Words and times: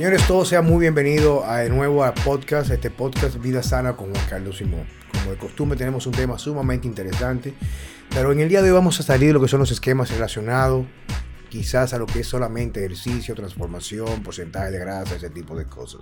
Señores, 0.00 0.26
todos 0.26 0.48
sean 0.48 0.64
muy 0.64 0.80
bienvenidos 0.80 1.44
a, 1.44 1.58
de 1.58 1.68
nuevo 1.68 2.02
a 2.02 2.14
podcast, 2.14 2.70
este 2.70 2.88
podcast 2.88 3.36
Vida 3.36 3.62
Sana 3.62 3.98
con 3.98 4.10
Juan 4.10 4.26
Carlos 4.30 4.56
Simón. 4.56 4.86
Como 5.12 5.32
de 5.32 5.36
costumbre 5.36 5.76
tenemos 5.76 6.06
un 6.06 6.14
tema 6.14 6.38
sumamente 6.38 6.88
interesante, 6.88 7.52
pero 8.08 8.32
en 8.32 8.40
el 8.40 8.48
día 8.48 8.62
de 8.62 8.70
hoy 8.70 8.74
vamos 8.74 8.98
a 8.98 9.02
salir 9.02 9.26
de 9.26 9.32
lo 9.34 9.42
que 9.42 9.48
son 9.48 9.60
los 9.60 9.70
esquemas 9.70 10.10
relacionados 10.10 10.86
quizás 11.50 11.92
a 11.92 11.98
lo 11.98 12.06
que 12.06 12.20
es 12.20 12.26
solamente 12.26 12.80
ejercicio, 12.80 13.34
transformación, 13.34 14.22
porcentaje 14.22 14.70
de 14.70 14.78
grasa, 14.78 15.16
ese 15.16 15.28
tipo 15.28 15.54
de 15.54 15.66
cosas. 15.66 16.00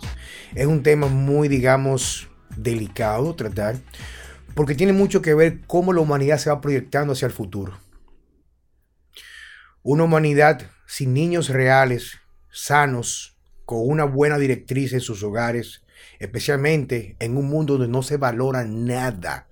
Es 0.54 0.68
un 0.68 0.84
tema 0.84 1.08
muy, 1.08 1.48
digamos, 1.48 2.28
delicado 2.56 3.34
tratar, 3.34 3.78
porque 4.54 4.76
tiene 4.76 4.92
mucho 4.92 5.22
que 5.22 5.34
ver 5.34 5.62
cómo 5.66 5.92
la 5.92 6.02
humanidad 6.02 6.38
se 6.38 6.50
va 6.50 6.60
proyectando 6.60 7.14
hacia 7.14 7.26
el 7.26 7.32
futuro. 7.32 7.76
Una 9.82 10.04
humanidad 10.04 10.70
sin 10.86 11.14
niños 11.14 11.48
reales, 11.48 12.20
sanos, 12.48 13.34
con 13.68 13.86
una 13.86 14.04
buena 14.04 14.38
directriz 14.38 14.94
en 14.94 15.02
sus 15.02 15.22
hogares, 15.22 15.82
especialmente 16.20 17.16
en 17.18 17.36
un 17.36 17.50
mundo 17.50 17.74
donde 17.74 17.92
no 17.92 18.02
se 18.02 18.16
valora 18.16 18.64
nada, 18.64 19.46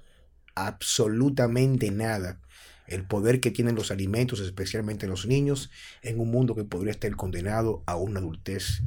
absolutamente 0.54 1.90
nada, 1.90 2.40
el 2.86 3.04
poder 3.04 3.40
que 3.40 3.50
tienen 3.50 3.74
los 3.74 3.90
alimentos, 3.90 4.40
especialmente 4.40 5.06
los 5.06 5.26
niños, 5.26 5.70
en 6.00 6.18
un 6.18 6.30
mundo 6.30 6.54
que 6.54 6.64
podría 6.64 6.92
estar 6.92 7.14
condenado 7.14 7.82
a 7.84 7.96
una 7.96 8.20
adultez 8.20 8.80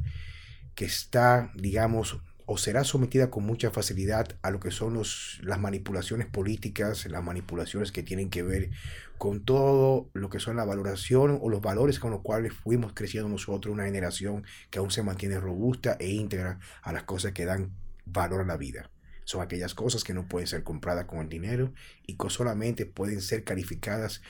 que 0.74 0.86
está, 0.86 1.52
digamos, 1.54 2.18
o 2.52 2.58
será 2.58 2.82
sometida 2.82 3.30
con 3.30 3.44
mucha 3.44 3.70
facilidad 3.70 4.36
a 4.42 4.50
lo 4.50 4.58
que 4.58 4.72
son 4.72 4.94
los, 4.94 5.38
las 5.40 5.60
manipulaciones 5.60 6.26
políticas, 6.26 7.06
las 7.06 7.22
manipulaciones 7.22 7.92
que 7.92 8.02
tienen 8.02 8.28
que 8.28 8.42
ver 8.42 8.70
con 9.18 9.44
todo 9.44 10.10
lo 10.14 10.30
que 10.30 10.40
son 10.40 10.56
la 10.56 10.64
valoración 10.64 11.38
o 11.40 11.48
los 11.48 11.60
valores 11.60 12.00
con 12.00 12.10
los 12.10 12.22
cuales 12.22 12.52
fuimos 12.52 12.92
creciendo 12.92 13.28
nosotros, 13.28 13.72
una 13.72 13.84
generación 13.84 14.42
que 14.68 14.80
aún 14.80 14.90
se 14.90 15.04
mantiene 15.04 15.38
robusta 15.38 15.96
e 16.00 16.08
íntegra 16.08 16.58
a 16.82 16.92
las 16.92 17.04
cosas 17.04 17.30
que 17.30 17.44
dan 17.44 17.70
valor 18.04 18.40
a 18.40 18.46
la 18.46 18.56
vida. 18.56 18.90
Son 19.22 19.42
aquellas 19.42 19.74
cosas 19.74 20.02
que 20.02 20.12
no 20.12 20.26
pueden 20.26 20.48
ser 20.48 20.64
compradas 20.64 21.04
con 21.04 21.20
el 21.20 21.28
dinero 21.28 21.72
y 22.04 22.16
que 22.16 22.30
solamente 22.30 22.84
pueden 22.84 23.20
ser 23.20 23.44
calificadas 23.44 24.22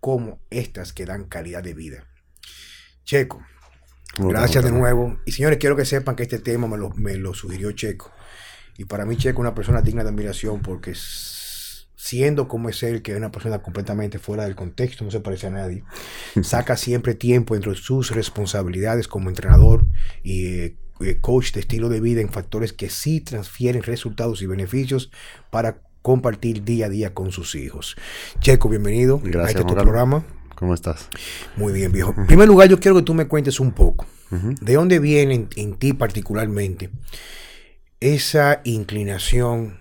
como 0.00 0.40
estas 0.50 0.92
que 0.92 1.06
dan 1.06 1.26
calidad 1.26 1.62
de 1.62 1.74
vida. 1.74 2.08
Checo, 3.04 3.40
Gracias 4.16 4.64
de 4.64 4.72
nuevo. 4.72 5.18
Y 5.24 5.32
señores, 5.32 5.58
quiero 5.58 5.76
que 5.76 5.84
sepan 5.84 6.16
que 6.16 6.24
este 6.24 6.38
tema 6.38 6.66
me 6.66 6.76
lo, 6.76 6.90
me 6.90 7.16
lo 7.16 7.34
sugirió 7.34 7.72
Checo. 7.72 8.10
Y 8.76 8.84
para 8.84 9.04
mí 9.04 9.16
Checo 9.16 9.40
es 9.40 9.46
una 9.46 9.54
persona 9.54 9.82
digna 9.82 10.02
de 10.02 10.10
admiración 10.10 10.62
porque 10.62 10.94
siendo 10.94 12.46
como 12.46 12.68
es 12.68 12.82
él, 12.84 13.02
que 13.02 13.12
es 13.12 13.18
una 13.18 13.32
persona 13.32 13.60
completamente 13.60 14.18
fuera 14.18 14.44
del 14.44 14.54
contexto, 14.54 15.04
no 15.04 15.10
se 15.10 15.20
parece 15.20 15.48
a 15.48 15.50
nadie, 15.50 15.84
saca 16.42 16.76
siempre 16.76 17.14
tiempo 17.14 17.56
entre 17.56 17.74
sus 17.74 18.12
responsabilidades 18.12 19.08
como 19.08 19.28
entrenador 19.28 19.84
y 20.22 20.46
eh, 20.46 20.76
eh, 21.00 21.18
coach 21.20 21.52
de 21.52 21.60
estilo 21.60 21.88
de 21.88 22.00
vida 22.00 22.20
en 22.20 22.30
factores 22.30 22.72
que 22.72 22.88
sí 22.88 23.20
transfieren 23.20 23.82
resultados 23.82 24.42
y 24.42 24.46
beneficios 24.46 25.10
para 25.50 25.82
compartir 26.02 26.64
día 26.64 26.86
a 26.86 26.88
día 26.88 27.14
con 27.14 27.32
sus 27.32 27.54
hijos. 27.54 27.96
Checo, 28.40 28.68
bienvenido 28.68 29.20
Gracias, 29.22 29.56
a 29.56 29.60
este 29.60 29.74
programa. 29.74 30.24
¿Cómo 30.58 30.74
estás? 30.74 31.08
Muy 31.54 31.72
bien, 31.72 31.92
viejo. 31.92 32.12
En 32.18 32.26
primer 32.26 32.48
lugar, 32.48 32.68
yo 32.68 32.80
quiero 32.80 32.96
que 32.96 33.04
tú 33.04 33.14
me 33.14 33.28
cuentes 33.28 33.60
un 33.60 33.70
poco. 33.70 34.06
¿De 34.60 34.74
dónde 34.74 34.98
viene 34.98 35.46
en, 35.54 35.74
ti 35.76 35.92
particularmente 35.92 36.90
esa 38.00 38.60
inclinación 38.64 39.80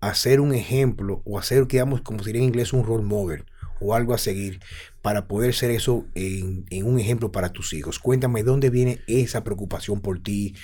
a 0.00 0.12
ser 0.14 0.40
un 0.40 0.54
ejemplo 0.54 1.22
o 1.24 1.38
a 1.38 1.42
ser, 1.42 1.66
digamos, 1.66 2.02
como 2.02 2.22
sería 2.22 2.42
en 2.42 2.48
inglés, 2.48 2.74
un 2.74 2.84
role 2.84 3.02
model 3.02 3.46
o 3.80 3.94
algo 3.94 4.12
a 4.12 4.18
seguir 4.18 4.60
para 5.00 5.26
poder 5.26 5.54
ser 5.54 5.70
eso 5.70 6.04
en, 6.14 6.66
en 6.68 6.86
un 6.86 7.00
ejemplo 7.00 7.32
para 7.32 7.48
tus 7.48 7.72
hijos? 7.72 7.98
Cuéntame, 7.98 8.42
¿dónde 8.42 8.68
viene 8.68 9.00
esa 9.06 9.42
preocupación 9.42 10.02
por 10.02 10.22
ti? 10.22 10.54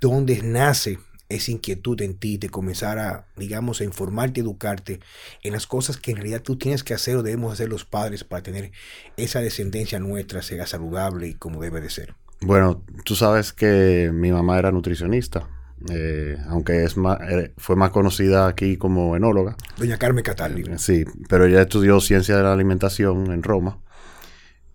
¿Dónde 0.00 0.40
nace 0.42 0.98
esa 1.30 1.50
inquietud 1.52 2.00
en 2.02 2.14
ti 2.14 2.36
de 2.36 2.50
comenzar 2.50 2.98
a, 2.98 3.26
digamos, 3.36 3.80
a 3.80 3.84
informarte, 3.84 4.40
educarte 4.40 5.00
en 5.42 5.52
las 5.52 5.66
cosas 5.66 5.96
que 5.96 6.10
en 6.10 6.18
realidad 6.18 6.42
tú 6.42 6.56
tienes 6.56 6.84
que 6.84 6.92
hacer 6.92 7.16
o 7.16 7.22
debemos 7.22 7.52
hacer 7.52 7.68
los 7.68 7.84
padres 7.84 8.24
para 8.24 8.42
tener 8.42 8.72
esa 9.16 9.40
descendencia 9.40 9.98
nuestra, 9.98 10.42
sea 10.42 10.66
saludable 10.66 11.28
y 11.28 11.34
como 11.34 11.62
debe 11.62 11.80
de 11.80 11.88
ser. 11.88 12.14
Bueno, 12.42 12.82
tú 13.04 13.14
sabes 13.14 13.52
que 13.52 14.10
mi 14.12 14.32
mamá 14.32 14.58
era 14.58 14.72
nutricionista, 14.72 15.48
eh, 15.88 16.36
aunque 16.48 16.84
es 16.84 16.96
más, 16.96 17.18
eh, 17.30 17.52
fue 17.56 17.76
más 17.76 17.90
conocida 17.90 18.48
aquí 18.48 18.76
como 18.76 19.16
enóloga. 19.16 19.56
Doña 19.78 19.98
Carmen 19.98 20.24
Cataldi. 20.24 20.64
Sí, 20.76 21.04
pero 21.28 21.46
ella 21.46 21.62
estudió 21.62 22.00
ciencia 22.00 22.36
de 22.36 22.42
la 22.42 22.52
alimentación 22.52 23.32
en 23.32 23.42
Roma. 23.42 23.78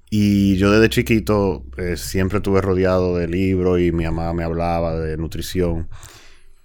Y 0.10 0.56
yo 0.58 0.72
desde 0.72 0.90
chiquito 0.90 1.66
eh, 1.78 1.98
siempre 1.98 2.38
estuve 2.38 2.62
rodeado 2.62 3.18
de 3.18 3.28
libros 3.28 3.82
y 3.82 3.92
mi 3.92 4.06
mamá 4.06 4.34
me 4.34 4.44
hablaba 4.44 4.96
de 4.96 5.18
nutrición. 5.18 5.90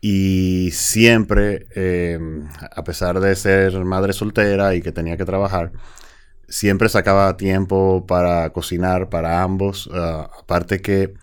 Y 0.00 0.70
siempre, 0.72 1.66
em, 1.74 2.48
a 2.74 2.84
pesar 2.84 3.20
de 3.20 3.36
ser 3.36 3.84
madre 3.84 4.12
soltera 4.12 4.74
y 4.74 4.80
que 4.82 4.92
tenía 4.92 5.16
que 5.16 5.26
trabajar, 5.26 5.72
siempre 6.48 6.88
sacaba 6.88 7.36
tiempo 7.36 8.06
para 8.06 8.50
cocinar 8.50 9.10
para 9.10 9.42
ambos. 9.42 9.90
Ah, 9.92 10.30
aparte 10.40 10.80
que 10.80 11.14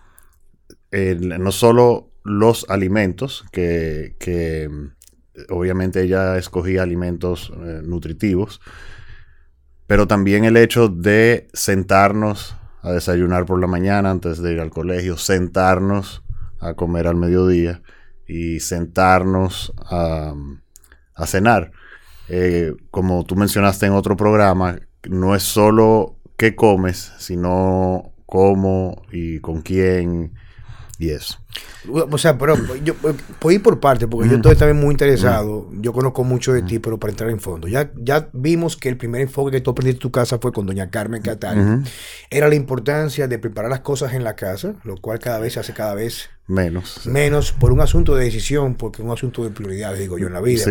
no 0.91 1.51
solo 1.51 2.11
los 2.23 2.65
alimentos, 2.69 3.45
que, 3.51 4.15
obviamente 5.49 6.01
ella 6.01 6.38
escogía 6.38 6.83
alimentos 6.83 7.51
eh, 7.55 7.81
nutritivos, 7.83 8.61
pero 9.88 10.07
también 10.07 10.45
el 10.45 10.57
hecho 10.57 10.88
de 10.88 11.47
sentarnos 11.53 12.55
a 12.81 12.91
desayunar 12.91 13.45
por 13.45 13.59
la 13.59 13.67
mañana 13.67 14.11
antes 14.11 14.41
de 14.41 14.53
ir 14.53 14.59
al 14.59 14.69
colegio, 14.69 15.17
sentarnos 15.17 16.23
a 16.59 16.73
comer 16.73 17.07
al 17.07 17.15
mediodía 17.15 17.81
y 18.27 18.59
sentarnos 18.59 19.73
a, 19.77 20.33
cenar. 21.25 21.71
Eh, 22.29 22.73
como 22.91 23.25
tú 23.25 23.35
mencionaste 23.35 23.85
en 23.85 23.93
otro 23.93 24.15
programa, 24.17 24.79
no 25.09 25.35
es 25.35 25.43
solo 25.43 26.17
qué 26.38 26.55
comes, 26.55 27.13
sino 27.17 28.11
cómo 28.25 29.01
y 29.11 29.39
con 29.39 29.61
quién 29.61 30.33
y 30.99 31.09
eso. 31.09 31.37
O 31.89 32.17
sea, 32.17 32.37
pero 32.37 32.55
yo 32.83 32.95
puedo 32.95 33.55
ir 33.55 33.61
por 33.61 33.79
parte, 33.79 34.07
porque 34.07 34.29
yo 34.29 34.35
estoy 34.37 34.55
también 34.55 34.77
muy 34.77 34.91
interesado. 34.91 35.69
Yo 35.73 35.93
conozco 35.93 36.23
mucho 36.23 36.53
de 36.53 36.63
ti, 36.63 36.79
pero 36.79 36.99
para 36.99 37.11
entrar 37.11 37.29
en 37.29 37.39
fondo. 37.39 37.67
Ya, 37.67 37.91
ya 37.95 38.29
vimos 38.33 38.77
que 38.77 38.89
el 38.89 38.97
primer 38.97 39.21
enfoque 39.21 39.51
que 39.51 39.61
tú 39.61 39.71
aprendiste 39.71 39.97
en 39.97 40.01
tu 40.01 40.11
casa 40.11 40.39
fue 40.39 40.51
con 40.51 40.65
doña 40.65 40.89
Carmen 40.89 41.21
Catari. 41.21 41.61
Era 42.29 42.47
la 42.47 42.55
importancia 42.55 43.27
de 43.27 43.39
preparar 43.39 43.69
las 43.69 43.81
cosas 43.81 44.13
en 44.13 44.23
la 44.23 44.35
casa, 44.35 44.75
lo 44.83 44.97
cual 44.97 45.19
cada 45.19 45.39
vez 45.39 45.53
se 45.53 45.59
hace 45.59 45.73
cada 45.73 45.93
vez 45.93 46.29
menos. 46.47 47.05
Menos 47.05 47.51
por 47.51 47.71
un 47.71 47.81
asunto 47.81 48.15
de 48.15 48.25
decisión, 48.25 48.75
porque 48.75 49.01
es 49.01 49.05
un 49.05 49.11
asunto 49.11 49.43
de 49.43 49.51
prioridades, 49.51 49.99
digo 49.99 50.17
yo, 50.17 50.27
en 50.27 50.33
la 50.33 50.41
vida. 50.41 50.65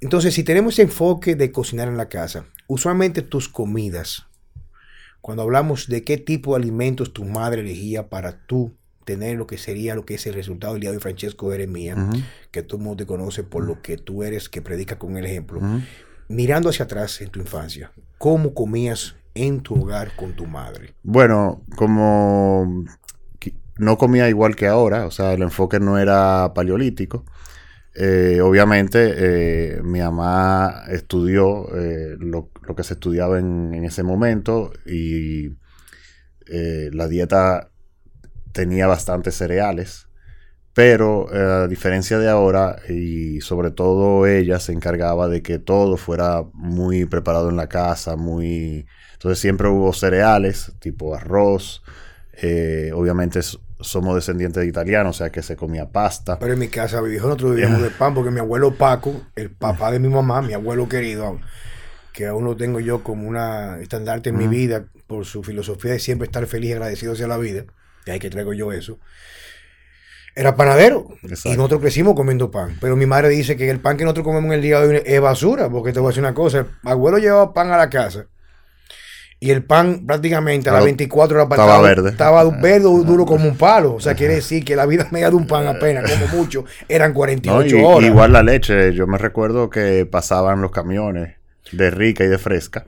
Entonces, 0.00 0.34
si 0.34 0.44
tenemos 0.44 0.74
ese 0.74 0.82
enfoque 0.82 1.36
de 1.36 1.50
cocinar 1.50 1.88
en 1.88 1.96
la 1.96 2.08
casa, 2.08 2.44
usualmente 2.68 3.22
tus 3.22 3.48
comidas, 3.48 4.26
cuando 5.20 5.42
hablamos 5.42 5.88
de 5.88 6.04
qué 6.04 6.18
tipo 6.18 6.52
de 6.52 6.62
alimentos 6.62 7.12
tu 7.12 7.24
madre 7.24 7.62
elegía 7.62 8.08
para 8.08 8.46
tú 8.46 8.76
tener 9.06 9.36
lo 9.36 9.46
que 9.46 9.56
sería 9.56 9.94
lo 9.94 10.04
que 10.04 10.16
es 10.16 10.26
el 10.26 10.34
resultado 10.34 10.74
del 10.74 10.82
día 10.82 10.92
de 10.92 10.98
Francesco 10.98 11.52
eres 11.52 11.68
mía, 11.68 11.94
que 12.50 12.62
todo 12.62 12.76
el 12.78 12.84
mundo 12.84 13.04
te 13.04 13.06
conoce 13.06 13.44
por 13.44 13.64
lo 13.64 13.80
que 13.80 13.96
tú 13.96 14.24
eres, 14.24 14.48
que 14.48 14.60
predica 14.60 14.98
con 14.98 15.16
el 15.16 15.24
ejemplo. 15.24 15.60
Mirando 16.28 16.68
hacia 16.68 16.84
atrás 16.84 17.20
en 17.20 17.30
tu 17.30 17.38
infancia, 17.38 17.92
¿cómo 18.18 18.52
comías 18.52 19.14
en 19.34 19.60
tu 19.60 19.80
hogar 19.80 20.16
con 20.16 20.34
tu 20.34 20.46
madre? 20.46 20.94
Bueno, 21.04 21.62
como 21.76 22.84
no 23.78 23.96
comía 23.96 24.28
igual 24.28 24.56
que 24.56 24.66
ahora, 24.66 25.06
o 25.06 25.12
sea, 25.12 25.32
el 25.32 25.42
enfoque 25.42 25.78
no 25.78 25.98
era 25.98 26.52
paleolítico. 26.52 27.24
Eh, 27.94 28.40
obviamente, 28.42 29.14
eh, 29.16 29.82
mi 29.82 30.00
mamá 30.00 30.82
estudió 30.88 31.68
eh, 31.76 32.16
lo, 32.18 32.50
que 32.76 32.82
se 32.82 32.94
estudiaba 32.94 33.38
en, 33.38 33.72
en 33.72 33.84
ese 33.84 34.02
momento 34.02 34.72
y 34.84 35.56
la 36.48 37.08
dieta 37.08 37.70
tenía 38.56 38.86
bastantes 38.86 39.34
cereales, 39.34 40.08
pero 40.72 41.26
eh, 41.30 41.64
a 41.64 41.68
diferencia 41.68 42.18
de 42.18 42.30
ahora, 42.30 42.76
y 42.88 43.42
sobre 43.42 43.70
todo 43.70 44.26
ella 44.26 44.58
se 44.60 44.72
encargaba 44.72 45.28
de 45.28 45.42
que 45.42 45.58
todo 45.58 45.98
fuera 45.98 46.42
muy 46.54 47.04
preparado 47.04 47.50
en 47.50 47.56
la 47.56 47.68
casa, 47.68 48.16
muy... 48.16 48.86
Entonces 49.12 49.38
siempre 49.38 49.68
hubo 49.68 49.92
cereales, 49.92 50.72
tipo 50.80 51.14
arroz, 51.14 51.82
eh, 52.32 52.92
obviamente 52.94 53.40
somos 53.80 54.14
descendientes 54.14 54.62
de 54.62 54.68
italianos, 54.68 55.16
o 55.16 55.18
sea 55.18 55.30
que 55.30 55.42
se 55.42 55.54
comía 55.54 55.90
pasta. 55.90 56.38
Pero 56.38 56.54
en 56.54 56.58
mi 56.58 56.68
casa 56.68 57.02
nosotros 57.02 57.54
vivíamos 57.54 57.82
de 57.82 57.90
pan 57.90 58.14
porque 58.14 58.30
mi 58.30 58.40
abuelo 58.40 58.74
Paco, 58.74 59.20
el 59.34 59.50
papá 59.50 59.90
de 59.90 59.98
mi 59.98 60.08
mamá, 60.08 60.40
mi 60.40 60.54
abuelo 60.54 60.88
querido, 60.88 61.38
que 62.14 62.26
aún 62.26 62.44
lo 62.44 62.56
tengo 62.56 62.80
yo 62.80 63.02
como 63.02 63.28
una 63.28 63.80
estandarte 63.80 64.30
en 64.30 64.38
mi 64.38 64.48
vida 64.48 64.86
por 65.06 65.26
su 65.26 65.42
filosofía 65.42 65.92
de 65.92 65.98
siempre 65.98 66.24
estar 66.24 66.46
feliz 66.46 66.70
y 66.70 66.72
agradecido 66.72 67.12
hacia 67.12 67.26
la 67.26 67.36
vida 67.36 67.66
de 68.06 68.12
ahí 68.12 68.18
que 68.18 68.30
traigo 68.30 68.54
yo 68.54 68.72
eso, 68.72 68.98
era 70.34 70.54
panadero. 70.56 71.08
Y 71.44 71.50
nosotros 71.56 71.80
crecimos 71.80 72.14
comiendo 72.14 72.50
pan. 72.50 72.76
Pero 72.80 72.94
mi 72.96 73.06
madre 73.06 73.28
dice 73.30 73.56
que 73.56 73.68
el 73.70 73.80
pan 73.80 73.96
que 73.96 74.04
nosotros 74.04 74.24
comemos 74.24 74.46
en 74.48 74.52
el 74.54 74.62
día 74.62 74.80
de 74.80 74.88
hoy 74.98 75.02
es 75.04 75.20
basura, 75.20 75.68
porque 75.68 75.92
te 75.92 75.98
voy 76.00 76.08
a 76.08 76.10
decir 76.10 76.22
una 76.22 76.34
cosa, 76.34 76.58
el 76.60 76.66
abuelo 76.84 77.18
llevaba 77.18 77.52
pan 77.52 77.70
a 77.72 77.76
la 77.76 77.90
casa. 77.90 78.26
Y 79.38 79.50
el 79.50 79.64
pan 79.64 80.06
prácticamente 80.06 80.70
a 80.70 80.72
las 80.72 80.78
Estaba- 80.80 80.84
24 80.86 81.36
horas 81.36 81.50
estaba 81.50 81.80
verde. 81.82 82.10
Estaba 82.10 82.44
verde 82.62 82.80
duro 82.84 83.26
como 83.26 83.46
un 83.48 83.56
palo. 83.56 83.94
O 83.94 84.00
sea, 84.00 84.14
quiere 84.14 84.36
decir 84.36 84.64
que 84.64 84.76
la 84.76 84.86
vida 84.86 85.08
media 85.10 85.28
de 85.30 85.36
un 85.36 85.46
pan 85.46 85.66
apenas, 85.66 86.10
como 86.10 86.26
mucho, 86.42 86.64
eran 86.88 87.12
48 87.12 87.76
No, 87.76 87.80
y- 87.80 87.84
horas. 87.84 88.08
Igual 88.10 88.32
la 88.32 88.42
leche, 88.42 88.94
yo 88.94 89.06
me 89.06 89.18
recuerdo 89.18 89.68
que 89.68 90.06
pasaban 90.06 90.62
los 90.62 90.70
camiones 90.70 91.34
de 91.72 91.90
rica 91.90 92.24
y 92.24 92.28
de 92.28 92.38
fresca 92.38 92.86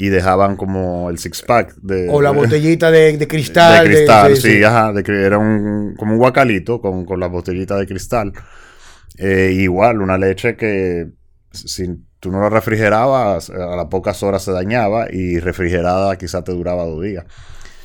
y 0.00 0.08
dejaban 0.08 0.56
como 0.56 1.10
el 1.10 1.18
six 1.18 1.42
pack 1.42 1.74
de 1.76 2.08
o 2.10 2.20
la 2.22 2.30
botellita 2.30 2.90
de, 2.90 3.16
de 3.18 3.28
cristal. 3.28 3.84
de 3.84 3.90
cristal, 3.94 4.30
de- 4.30 4.36
sí, 4.36 4.52
sí. 4.56 4.64
ajá, 4.64 4.92
era 5.06 5.38
un 5.38 5.94
como 5.96 6.12
un 6.14 6.18
guacalito 6.18 6.80
con, 6.80 7.04
con 7.04 7.20
la 7.20 7.26
botellita 7.28 7.76
de 7.76 7.86
cristal. 7.86 8.32
Eh, 9.18 9.52
igual, 9.54 10.00
una 10.00 10.16
leche 10.16 10.56
que 10.56 11.08
si 11.52 11.86
tú 12.20 12.30
no 12.30 12.40
la 12.40 12.48
refrigerabas, 12.48 13.50
a 13.50 13.76
las 13.76 13.86
pocas 13.86 14.22
horas 14.22 14.42
se 14.42 14.52
dañaba 14.52 15.06
y 15.12 15.38
refrigerada 15.38 16.16
quizás 16.16 16.44
te 16.44 16.52
duraba 16.52 16.84
dos 16.84 17.02
días. 17.02 17.24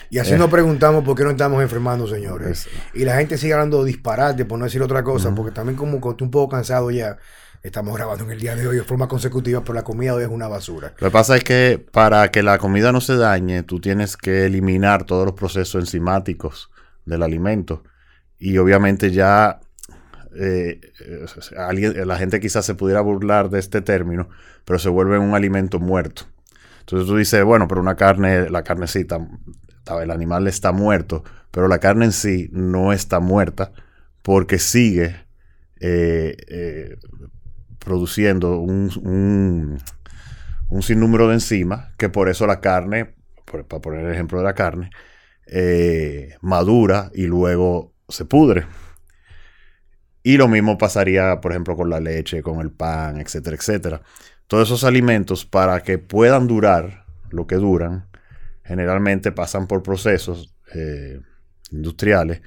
Y 0.10 0.20
así 0.20 0.34
nos 0.36 0.50
preguntamos 0.50 1.04
por 1.04 1.18
qué 1.18 1.24
no 1.24 1.32
estamos 1.32 1.62
enfermando, 1.62 2.08
señores. 2.08 2.68
Es- 2.68 2.70
Y 2.94 3.04
la 3.06 3.18
gente 3.18 3.38
sigue 3.38 3.54
hablando 3.54 3.84
disparate, 3.84 4.46
por 4.46 4.58
no 4.60 4.66
decir 4.66 4.82
otra 4.82 5.04
cosa, 5.04 5.34
porque 5.36 5.52
también 5.52 5.76
como 5.76 6.00
que 6.00 6.10
estoy 6.10 6.26
un 6.26 6.32
poco 6.32 6.56
cansado 6.56 6.92
ya. 6.92 7.18
Estamos 7.66 7.98
grabando 7.98 8.26
en 8.26 8.30
el 8.30 8.40
día 8.40 8.56
de 8.56 8.68
hoy 8.68 8.76
de 8.76 8.84
forma 8.84 9.08
consecutiva, 9.08 9.62
pero 9.62 9.74
la 9.74 9.84
comida 9.84 10.14
hoy 10.14 10.22
es 10.22 10.30
una 10.30 10.48
basura. 10.48 10.94
Lo 11.00 11.08
que 11.08 11.12
pasa 11.12 11.36
es 11.36 11.44
que 11.44 11.84
para 11.92 12.30
que 12.30 12.44
la 12.44 12.60
comida 12.60 12.92
no 12.92 13.02
se 13.02 13.16
dañe, 13.16 13.64
tú 13.64 13.80
tienes 13.80 14.18
que 14.18 14.46
eliminar 14.46 15.06
todos 15.06 15.26
los 15.26 15.34
procesos 15.34 15.82
enzimáticos 15.82 16.70
del 17.06 17.24
alimento. 17.24 17.84
Y 18.38 18.60
obviamente 18.60 19.10
ya 19.10 19.62
eh, 20.36 20.80
eh, 21.00 21.26
alguien, 21.58 22.08
la 22.08 22.20
gente 22.20 22.40
quizás 22.40 22.68
se 22.68 22.76
pudiera 22.76 23.02
burlar 23.02 23.50
de 23.50 23.58
este 23.58 23.82
término, 23.82 24.30
pero 24.64 24.78
se 24.78 24.90
vuelve 24.90 25.18
un 25.18 25.34
alimento 25.34 25.80
muerto. 25.80 26.28
Entonces 26.82 27.08
tú 27.08 27.18
dices, 27.18 27.44
bueno, 27.44 27.68
pero 27.68 27.82
una 27.82 27.96
carne, 27.96 28.48
la 28.48 28.62
carnecita, 28.62 29.28
el 30.04 30.12
animal 30.12 30.46
está 30.46 30.72
muerto, 30.72 31.24
pero 31.50 31.68
la 31.68 31.80
carne 31.80 32.06
en 32.06 32.12
sí 32.12 32.48
no 32.52 32.94
está 32.94 33.20
muerta 33.20 33.72
porque 34.22 34.60
sigue 34.60 35.16
eh, 35.80 36.98
produciendo 37.86 38.58
un, 38.58 39.80
un, 40.70 40.82
sinnúmero 40.82 41.30
de 41.30 41.36
enzimas 41.36 41.94
que 41.98 42.10
por 42.10 42.28
eso 42.28 42.46
la 42.48 42.60
carne, 42.60 43.14
para 43.46 43.64
poner 43.64 44.04
el 44.04 44.12
ejemplo 44.12 44.40
de 44.40 44.44
la 44.44 44.56
carne, 44.56 44.90
eh, 45.46 46.36
madura 46.42 47.12
y 47.14 47.28
luego 47.28 47.94
se 48.10 48.26
pudre. 48.26 48.66
Y 50.24 50.38
lo 50.38 50.48
mismo 50.48 50.78
pasaría, 50.78 51.40
por 51.40 51.52
ejemplo, 51.52 51.76
con 51.78 51.90
la 51.90 52.00
leche, 52.00 52.42
con 52.42 52.60
el 52.60 52.72
pan, 52.72 53.22
etcétera, 53.22 53.56
etcétera. 53.56 54.02
Todos 54.48 54.68
esos 54.68 54.84
alimentos, 54.84 55.46
para 55.46 55.82
que 55.82 56.00
puedan 56.00 56.48
durar 56.48 57.06
lo 57.30 57.46
que 57.46 57.56
duran, 57.56 58.08
generalmente 58.64 59.32
pasan 59.32 59.68
por 59.68 59.84
procesos 59.84 60.56
eh, 60.74 61.22
industriales 61.72 62.42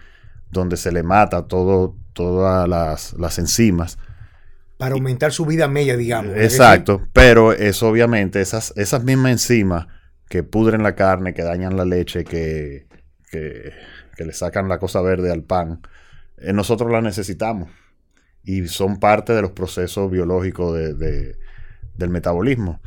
donde 0.51 0.77
se 0.77 0.91
le 0.91 1.05
mata 1.05 1.47
todo, 1.47 1.97
todas 2.13 2.69
las, 2.69 3.13
las 3.15 3.39
enzimas 3.39 3.99
Para 4.79 4.95
aumentar 4.95 5.33
su 5.33 5.45
vida 5.45 5.69
media, 5.69 5.97
digamos. 5.97 6.35
Exacto, 6.37 7.07
pero 7.13 7.53
es 7.53 7.83
obviamente 7.83 8.41
esas, 8.41 8.73
esas 8.77 9.05
mismas 9.05 9.33
enzimas 9.33 9.87
que 10.29 10.43
pudren 10.43 10.83
la 10.83 10.95
carne, 10.95 11.35
que 11.35 11.43
dañan 11.43 11.77
la 11.77 11.85
leche, 11.85 12.25
que, 12.25 12.87
que, 13.31 13.73
le 14.25 14.33
sacan 14.33 14.69
la 14.69 14.79
cosa 14.79 15.01
verde 15.01 15.31
al 15.33 15.43
pan, 15.43 15.81
eh, 16.39 16.53
nosotros 16.53 16.91
las 16.91 17.03
necesitamos 17.03 17.71
y 18.45 18.67
son 18.69 18.99
parte 18.99 19.33
de 19.33 19.43
los 19.43 19.53
procesos 19.53 20.11
biológicos 20.11 20.75
de- 20.77 21.37
del 21.97 22.11
metabolismo. 22.11 22.81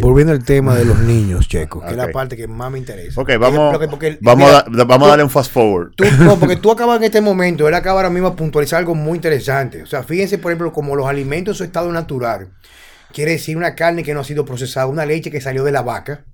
Volviendo 0.00 0.32
al 0.32 0.44
tema 0.44 0.74
de 0.74 0.84
los 0.84 0.98
niños, 1.00 1.48
Checo, 1.48 1.80
que 1.80 1.90
es 1.90 1.96
la 1.96 2.10
parte 2.12 2.36
que 2.36 2.46
más 2.48 2.70
me 2.70 2.78
interesa. 2.78 3.20
Ok, 3.20 3.30
vamos, 3.38 3.72
Porque- 3.72 3.88
porque- 3.88 4.18
vamos, 4.20 4.48
mira, 4.48 4.84
a, 4.94 4.98
darle 5.08 5.24
un 5.24 5.30
fast 5.30 5.52
forward. 5.52 5.92
Tú, 5.96 6.04
no, 6.20 6.36
porque 6.40 6.56
tú 6.56 6.70
acabas 6.70 6.98
en 6.98 7.04
este 7.04 7.20
momento, 7.20 7.66
él 7.68 7.74
acaba 7.74 8.00
ahora 8.00 8.10
mismo 8.10 8.28
a 8.28 8.36
puntualizar 8.36 8.78
algo 8.78 8.94
muy 8.94 9.16
interesante. 9.16 9.82
O 9.82 9.86
sea, 9.86 10.02
fíjense, 10.02 10.38
por 10.38 10.52
ejemplo, 10.52 10.72
como 10.72 10.96
los 10.96 11.06
alimentos 11.06 11.54
en 11.54 11.58
su 11.58 11.64
estado 11.64 11.90
natural, 11.92 12.50
quiere 13.12 13.32
decir 13.32 13.56
una 13.56 13.74
carne 13.74 14.02
que 14.02 14.14
no 14.14 14.20
ha 14.20 14.24
sido 14.24 14.44
procesada, 14.44 14.86
una 14.86 15.06
leche 15.06 15.30
que 15.30 15.40
salió 15.40 15.64
de 15.64 15.72
la 15.72 15.82
vaca. 15.82 16.24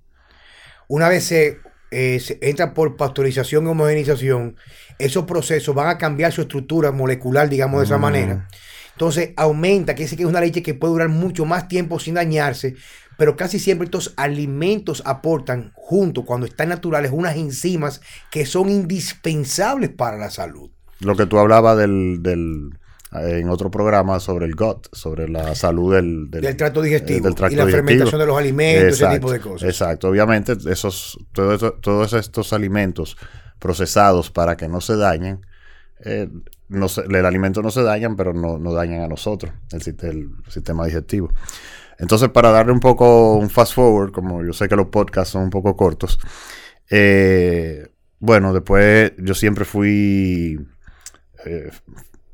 Una 0.89 1.09
vez 1.09 1.25
se, 1.25 1.59
eh, 1.91 2.19
se 2.21 2.39
entra 2.43 2.75
por 2.75 2.97
pasteurización 2.97 3.65
y 3.65 3.69
homogenización, 3.69 4.57
esos 4.99 5.25
procesos 5.25 5.75
van 5.75 5.89
a 5.89 5.99
cambiar 5.99 6.33
su 6.33 6.43
estructura 6.43 6.93
molecular, 6.93 7.49
digamos 7.49 7.81
de 7.81 7.85
esa 7.87 7.99
Mm. 7.99 8.01
manera. 8.03 8.49
Entonces 8.93 9.31
aumenta, 9.37 9.95
que 9.95 10.05
es 10.05 10.13
una 10.21 10.41
leche 10.41 10.63
que 10.63 10.75
puede 10.75 10.93
durar 10.93 11.09
mucho 11.09 11.47
más 11.47 11.69
tiempo 11.69 11.99
sin 11.99 12.15
dañarse, 12.15 12.75
pero 13.21 13.37
casi 13.37 13.59
siempre 13.59 13.85
estos 13.85 14.15
alimentos 14.17 15.03
aportan 15.05 15.73
junto, 15.75 16.25
cuando 16.25 16.47
están 16.47 16.71
naturales, 16.71 17.11
unas 17.13 17.37
enzimas 17.37 18.01
que 18.31 18.47
son 18.47 18.71
indispensables 18.71 19.91
para 19.91 20.17
la 20.17 20.31
salud. 20.31 20.71
Lo 21.01 21.15
que 21.17 21.27
tú 21.27 21.39
hablabas 21.39 21.77
del, 21.77 22.23
del- 22.23 22.71
en 23.13 23.51
otro 23.51 23.71
programa 23.71 24.21
sobre 24.21 24.47
el 24.47 24.55
gut, 24.55 24.87
sobre 24.93 25.29
la 25.29 25.55
salud 25.55 25.93
del, 25.95 26.31
Del 26.31 26.57
tracto 26.57 26.81
digestivo 26.81 27.19
eh, 27.19 27.21
del 27.21 27.35
tracto 27.35 27.53
y 27.53 27.57
la 27.59 27.67
digestivo. 27.67 27.87
fermentación 27.89 28.21
de 28.23 28.27
los 28.27 28.39
alimentos, 28.39 29.01
ese 29.03 29.15
tipo 29.15 29.31
de 29.31 29.41
cosas. 29.41 29.69
Exacto, 29.69 30.09
obviamente 30.09 30.57
esos, 30.71 31.19
todo 31.33 31.53
eso- 31.55 31.73
todos 31.75 32.15
estos 32.15 32.55
alimentos 32.55 33.19
procesados 33.59 34.31
para 34.31 34.57
que 34.57 34.67
no 34.67 34.81
se 34.81 34.97
dañen, 34.97 35.45
eh, 36.07 36.27
no 36.69 36.89
se- 36.89 37.03
el 37.03 37.27
alimento 37.27 37.61
no 37.61 37.71
se 37.71 37.83
dañan, 37.83 38.17
pero 38.17 38.33
no, 38.33 38.57
no 38.59 38.73
dañan 38.73 39.03
a 39.03 39.09
nosotros, 39.09 39.53
el, 39.73 39.83
el 40.09 40.31
sistema 40.49 40.87
digestivo. 40.87 41.31
Entonces, 42.01 42.31
para 42.31 42.51
darle 42.51 42.73
un 42.73 42.81
poco 42.81 43.37
un 43.37 43.51
fast 43.51 43.75
forward, 43.75 44.11
como 44.11 44.43
yo 44.43 44.55
sé 44.55 44.69
que 44.69 44.77
los 44.77 44.87
podcasts 44.87 45.33
son 45.33 45.45
un 45.45 45.51
poco 45.51 45.77
cortos, 45.77 46.19
eh, 46.89 47.89
bueno, 48.19 48.55
después 48.55 49.13
yo 49.19 49.35
siempre 49.35 49.67
fui, 49.67 50.59
eh, 51.45 51.71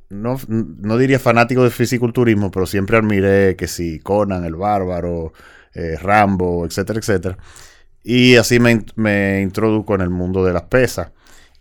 no, 0.08 0.38
no 0.48 0.98
diría 0.98 1.18
fanático 1.18 1.64
de 1.64 1.70
fisiculturismo, 1.70 2.50
pero 2.52 2.66
siempre 2.66 2.96
admiré 2.96 3.56
que 3.56 3.66
si 3.66 3.98
Conan, 3.98 4.44
el 4.44 4.54
bárbaro, 4.54 5.32
eh, 5.74 5.96
Rambo, 6.00 6.64
etcétera, 6.64 7.00
etcétera. 7.00 7.38
Y 8.04 8.36
así 8.36 8.60
me, 8.60 8.84
me 8.94 9.42
introduzco 9.42 9.96
en 9.96 10.02
el 10.02 10.10
mundo 10.10 10.44
de 10.44 10.52
las 10.52 10.62
pesas. 10.64 11.10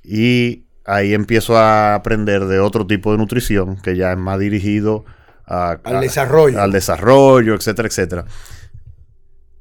Y 0.03 0.65
ahí 0.85 1.13
empiezo 1.15 1.57
a 1.57 1.95
aprender 1.95 2.45
de 2.45 2.59
otro 2.59 2.85
tipo 2.85 3.11
de 3.11 3.17
nutrición 3.17 3.77
que 3.77 3.97
ya 3.97 4.11
es 4.11 4.17
más 4.17 4.39
dirigido 4.39 5.05
a- 5.47 5.79
Al 5.83 5.95
a- 5.97 5.99
desarrollo. 6.01 6.61
al 6.61 6.71
desarrollo, 6.71 7.53
etcétera, 7.55 7.87
etcétera. 7.87 8.25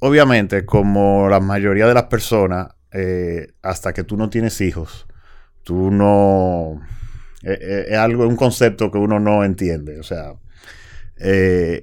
Obviamente, 0.00 0.64
como 0.66 1.28
la 1.28 1.40
mayoría 1.40 1.86
de 1.86 1.94
las 1.94 2.04
personas, 2.04 2.68
eh, 2.92 3.48
hasta 3.62 3.92
que 3.92 4.04
tú 4.04 4.16
no 4.16 4.28
tienes 4.30 4.60
hijos, 4.60 5.06
tú 5.62 5.90
no... 5.90 6.80
eh, 7.42 7.58
eh, 7.60 7.84
es 7.90 7.96
algo, 7.98 8.26
un 8.28 8.36
concepto 8.36 8.90
que 8.90 8.98
uno 8.98 9.18
no 9.18 9.44
entiende. 9.44 9.98
O 9.98 10.02
sea, 10.02 10.34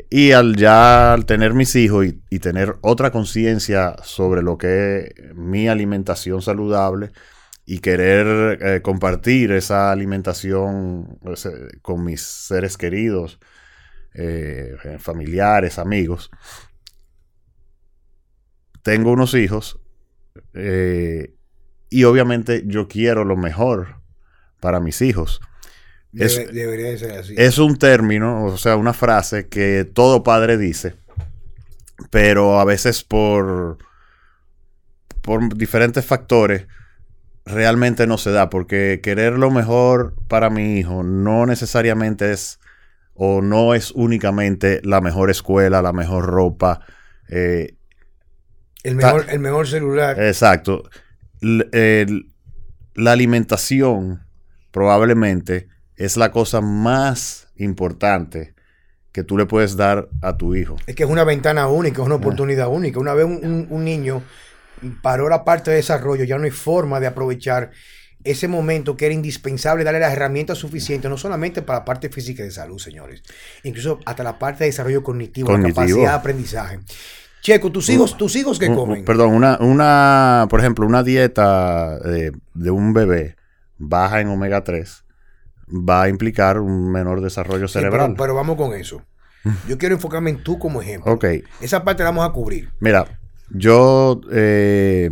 y 0.09 0.31
al 0.33 0.55
ya 0.57 1.13
al 1.13 1.25
tener 1.25 1.53
mis 1.53 1.75
hijos 1.75 2.05
y, 2.05 2.21
y 2.29 2.39
tener 2.39 2.75
otra 2.81 3.11
conciencia 3.11 3.95
sobre 4.03 4.43
lo 4.43 4.57
que 4.57 5.13
es 5.15 5.35
mi 5.35 5.67
alimentación 5.67 6.41
saludable 6.41 7.11
y 7.65 7.79
querer 7.79 8.59
eh, 8.61 8.81
compartir 8.81 9.51
esa 9.53 9.91
alimentación 9.91 11.17
con 11.81 12.03
mis 12.03 12.21
seres 12.21 12.77
queridos, 12.77 13.39
eh, 14.13 14.75
familiares, 14.99 15.79
amigos. 15.79 16.29
Tengo 18.83 19.11
unos 19.11 19.33
hijos 19.35 19.79
eh, 20.53 21.33
y 21.89 22.03
obviamente 22.05 22.63
yo 22.65 22.87
quiero 22.87 23.25
lo 23.25 23.35
mejor 23.37 24.01
para 24.59 24.79
mis 24.79 25.01
hijos. 25.01 25.39
Es- 26.13 26.37
Debe- 26.39 26.51
debería 26.51 26.89
de 26.89 26.97
ser 26.97 27.11
así. 27.11 27.35
Es 27.37 27.57
un 27.57 27.77
término, 27.77 28.45
o 28.45 28.57
sea, 28.57 28.75
una 28.75 28.93
frase 28.93 29.47
que 29.49 29.85
todo 29.85 30.23
padre 30.23 30.57
dice, 30.57 30.95
pero 32.09 32.59
a 32.59 32.65
veces 32.65 33.03
por, 33.03 33.77
por 35.21 35.55
diferentes 35.55 36.05
factores 36.05 36.67
realmente 37.45 38.07
no 38.07 38.17
se 38.17 38.31
da, 38.31 38.49
porque 38.49 38.99
querer 39.03 39.33
lo 39.37 39.51
mejor 39.51 40.15
para 40.27 40.49
mi 40.49 40.79
hijo 40.79 41.03
no 41.03 41.45
necesariamente 41.45 42.31
es 42.31 42.59
o 43.13 43.41
no 43.41 43.73
es 43.73 43.91
únicamente 43.91 44.81
la 44.83 45.01
mejor 45.01 45.29
escuela, 45.29 45.81
la 45.81 45.93
mejor 45.93 46.25
ropa. 46.25 46.81
eh, 47.29 47.75
el, 48.83 48.95
mejor, 48.95 49.25
el 49.29 49.39
mejor 49.39 49.67
celular. 49.67 50.19
Exacto. 50.21 50.83
L- 51.41 51.67
el- 51.71 52.33
la 52.95 53.11
alimentación 53.13 54.21
probablemente 54.71 55.67
es 55.95 56.17
la 56.17 56.31
cosa 56.31 56.61
más 56.61 57.47
importante 57.57 58.53
que 59.11 59.23
tú 59.23 59.37
le 59.37 59.45
puedes 59.45 59.75
dar 59.77 60.09
a 60.21 60.37
tu 60.37 60.55
hijo. 60.55 60.77
Es 60.87 60.95
que 60.95 61.03
es 61.03 61.09
una 61.09 61.23
ventana 61.23 61.67
única, 61.67 62.01
es 62.01 62.05
una 62.05 62.15
oportunidad 62.15 62.69
única. 62.69 62.99
Una 62.99 63.13
vez 63.13 63.25
un, 63.25 63.39
un- 63.43 63.67
un 63.69 63.83
niño 63.83 64.23
paró 65.01 65.29
la 65.29 65.43
parte 65.43 65.69
de 65.69 65.77
desarrollo, 65.77 66.23
ya 66.23 66.37
no 66.37 66.45
hay 66.45 66.51
forma 66.51 66.99
de 66.99 67.07
aprovechar 67.07 67.71
ese 68.23 68.47
momento 68.47 68.95
que 68.97 69.05
era 69.05 69.13
indispensable 69.15 69.83
darle 69.83 69.99
las 69.99 70.13
herramientas 70.13 70.57
suficientes, 70.57 71.09
no 71.09 71.17
solamente 71.17 71.61
para 71.61 71.79
la 71.79 71.85
parte 71.85 72.09
física 72.09 72.41
y 72.43 72.45
de 72.45 72.51
salud, 72.51 72.77
señores, 72.79 73.23
incluso 73.63 73.99
hasta 74.05 74.23
la 74.23 74.37
parte 74.39 74.63
de 74.63 74.69
desarrollo 74.69 75.03
cognitivo, 75.03 75.47
Cognitivo. 75.47 75.81
la 75.81 75.87
capacidad 75.87 76.09
de 76.11 76.15
aprendizaje. 76.15 76.79
Checo, 77.41 77.71
tus 77.71 77.89
hijos, 77.89 78.17
tus 78.17 78.35
hijos 78.35 78.59
que 78.59 78.67
comen. 78.67 79.03
Perdón, 79.03 79.33
una, 79.33 79.57
una, 79.59 80.45
por 80.49 80.59
ejemplo, 80.59 80.85
una 80.85 81.01
dieta 81.03 81.97
de, 81.99 82.31
de 82.53 82.69
un 82.71 82.93
bebé 82.93 83.35
baja 83.79 84.21
en 84.21 84.27
omega 84.27 84.63
3 84.63 85.03
va 85.69 86.03
a 86.03 86.09
implicar 86.09 86.59
un 86.59 86.91
menor 86.91 87.21
desarrollo 87.21 87.67
Sí, 87.67 87.73
cerebral. 87.73 88.11
pero, 88.11 88.17
pero 88.23 88.35
vamos 88.35 88.57
con 88.57 88.73
eso. 88.75 89.01
Yo 89.67 89.79
quiero 89.79 89.95
enfocarme 89.95 90.29
en 90.29 90.43
tú 90.43 90.59
como 90.59 90.83
ejemplo. 90.83 91.11
Ok, 91.13 91.25
Esa 91.61 91.83
parte 91.83 92.03
la 92.03 92.09
vamos 92.11 92.29
a 92.29 92.31
cubrir. 92.31 92.69
mira, 92.79 93.19
yo 93.49 94.21
eh, 94.31 95.09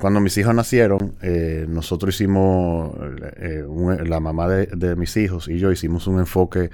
cuando 0.00 0.20
mis 0.20 0.36
hijos 0.38 0.54
nacieron, 0.54 1.14
eh, 1.22 1.66
nosotros 1.68 2.14
hicimos, 2.14 2.94
eh, 3.36 3.62
un- 3.66 4.08
la 4.08 4.20
mamá 4.20 4.48
de, 4.48 4.96
mis 4.96 5.16
hijos 5.16 5.48
y 5.48 5.58
yo 5.58 5.70
hicimos 5.72 6.06
un 6.06 6.18
enfoque 6.20 6.70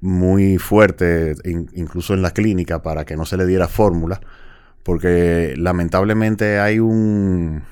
muy 0.00 0.58
fuerte, 0.58 1.34
in- 1.44 1.70
incluso 1.74 2.14
en 2.14 2.22
la 2.22 2.32
clínica, 2.32 2.82
para 2.82 3.04
que 3.04 3.16
no 3.16 3.24
se 3.26 3.36
le 3.36 3.46
diera 3.46 3.68
fórmula, 3.68 4.20
porque 4.82 5.54
lamentablemente 5.58 6.58
hay 6.60 6.80
un... 6.80 7.62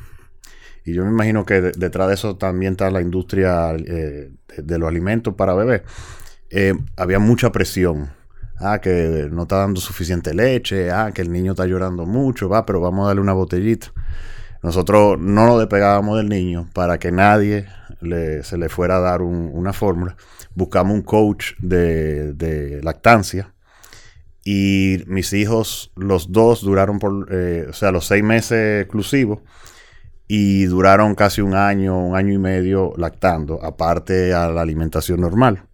Y 0.84 0.94
yo 0.94 1.04
me 1.04 1.10
imagino 1.10 1.44
que 1.46 1.60
de- 1.60 1.72
detrás 1.72 2.08
de 2.08 2.14
eso 2.14 2.36
también 2.36 2.72
está 2.72 2.90
la 2.90 3.00
industria 3.02 3.72
eh, 3.74 4.30
de, 4.48 4.62
de 4.62 4.78
los 4.78 4.88
alimentos 4.88 5.34
para 5.34 5.54
bebés. 5.54 5.82
Eh, 6.50 6.74
había 6.96 7.18
mucha 7.18 7.52
presión. 7.52 8.10
Ah, 8.58 8.80
que 8.80 9.28
no 9.32 9.42
está 9.42 9.56
dando 9.58 9.80
suficiente 9.80 10.34
leche. 10.34 10.90
Ah, 10.90 11.12
que 11.14 11.22
el 11.22 11.32
niño 11.32 11.52
está 11.52 11.66
llorando 11.66 12.06
mucho. 12.06 12.48
Va, 12.48 12.66
pero 12.66 12.80
vamos 12.80 13.04
a 13.04 13.08
darle 13.08 13.22
una 13.22 13.32
botellita. 13.32 13.92
Nosotros 14.62 15.18
no 15.18 15.46
nos 15.46 15.58
despegábamos 15.58 16.18
del 16.18 16.28
niño 16.28 16.68
para 16.72 16.98
que 16.98 17.10
nadie 17.12 17.66
se 18.42 18.58
le 18.58 18.68
fuera 18.68 18.96
a 18.96 19.00
dar 19.00 19.22
un- 19.22 19.50
una 19.52 19.72
fórmula. 19.72 20.16
Buscamos 20.54 20.94
un 20.94 21.02
coach 21.02 21.52
de, 21.58 22.32
de 22.34 22.80
lactancia. 22.82 23.54
Y 24.44 25.04
mis 25.06 25.32
hijos, 25.32 25.92
los 25.94 26.32
dos 26.32 26.62
duraron 26.62 26.98
por, 26.98 27.28
eh, 27.30 27.66
o 27.70 27.72
sea, 27.72 27.92
los 27.92 28.06
seis 28.06 28.24
meses 28.24 28.82
exclusivos. 28.82 29.40
Y 30.26 30.64
duraron 30.64 31.14
casi 31.14 31.42
un 31.42 31.54
año, 31.54 31.98
un 31.98 32.16
año 32.16 32.32
y 32.32 32.38
medio 32.38 32.92
lactando, 32.96 33.62
aparte 33.62 34.32
a 34.34 34.48
la 34.48 34.62
alimentación 34.62 35.20
normal. 35.20 35.64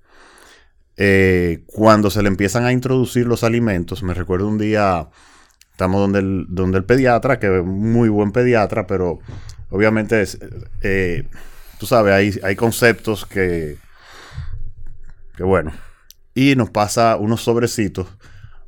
Eh, 0.96 1.62
cuando 1.66 2.10
se 2.10 2.22
le 2.22 2.28
empiezan 2.28 2.64
a 2.64 2.72
introducir 2.72 3.26
los 3.26 3.44
alimentos, 3.44 4.02
me 4.02 4.14
recuerdo 4.14 4.48
un 4.48 4.58
día, 4.58 5.08
estamos 5.78 6.00
donde 6.00 6.18
el, 6.18 6.46
donde 6.48 6.78
el 6.78 6.84
pediatra, 6.84 7.38
que 7.38 7.58
es 7.58 7.64
muy 7.64 8.08
buen 8.08 8.32
pediatra, 8.32 8.88
pero 8.88 9.20
obviamente, 9.70 10.20
es, 10.22 10.36
eh, 10.82 11.28
tú 11.78 11.86
sabes, 11.86 12.12
hay, 12.14 12.40
hay 12.42 12.56
conceptos 12.56 13.24
que, 13.24 13.78
que 15.36 15.44
bueno, 15.44 15.70
y 16.34 16.56
nos 16.56 16.70
pasa 16.70 17.14
unos 17.16 17.44
sobrecitos 17.44 18.08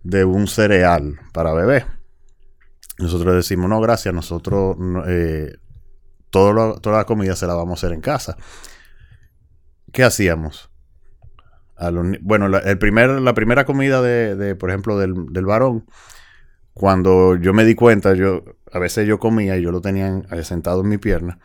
de 0.04 0.24
un 0.24 0.46
cereal 0.46 1.18
para 1.32 1.52
bebé. 1.52 1.84
Nosotros 3.00 3.34
decimos, 3.34 3.68
no, 3.68 3.80
gracias, 3.80 4.14
nosotros 4.14 4.78
no, 4.78 5.02
eh, 5.08 5.58
todo 6.30 6.52
lo- 6.52 6.78
toda 6.78 6.98
la 6.98 7.06
comida 7.06 7.34
se 7.34 7.48
la 7.48 7.54
vamos 7.54 7.82
a 7.82 7.86
hacer 7.86 7.92
en 7.94 8.02
casa. 8.02 8.36
¿Qué 9.92 10.04
hacíamos? 10.04 10.70
Bueno, 12.20 12.46
la, 12.46 12.58
el 12.58 12.78
primer, 12.78 13.10
la 13.10 13.34
primera 13.34 13.64
comida 13.64 14.00
de, 14.00 14.36
de, 14.36 14.54
por 14.54 14.68
ejemplo, 14.70 14.96
del, 14.96 15.32
del 15.32 15.46
varón, 15.46 15.86
cuando 16.74 17.36
yo 17.36 17.52
me 17.52 17.64
di 17.64 17.74
cuenta, 17.74 18.14
yo 18.14 18.44
a 18.72 18.78
veces 18.78 19.06
yo 19.06 19.18
comía 19.18 19.56
y 19.56 19.62
yo 19.62 19.72
lo 19.72 19.80
tenía 19.80 20.08
en- 20.08 20.26
eh, 20.30 20.44
sentado 20.44 20.82
en 20.82 20.88
mi 20.88 20.98
pierna, 20.98 21.38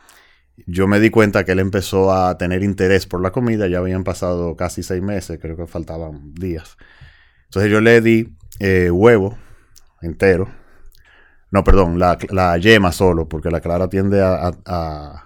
yo 0.67 0.88
me 0.88 1.00
di 1.00 1.10
cuenta 1.10 1.44
que 1.44 1.51
él 1.51 1.60
empezó 1.60 2.13
a 2.13 2.38
tener 2.38 2.63
interés 2.63 3.05
por 3.05 3.22
la 3.22 3.32
comida, 3.32 3.67
ya 3.67 3.79
habían 3.79 4.03
pasado 4.03 4.55
casi 4.55 4.84
seis 4.84 5.01
meses, 5.01 5.39
creo 5.41 5.58
que 5.58 5.67
faltaban 5.67 6.34
días. 6.34 6.77
Entonces 7.46 7.72
yo 7.72 7.82
le 7.82 8.01
di 8.01 8.36
eh, 8.60 8.89
huevo 8.91 9.38
entero, 10.01 10.50
no, 11.51 11.63
perdón, 11.63 12.00
la, 12.00 12.58
yema 12.58 12.91
solo, 12.91 13.29
porque 13.29 13.50
la 13.50 13.62
clara 13.62 13.88
tiende 13.88 14.22
a, 14.22 15.22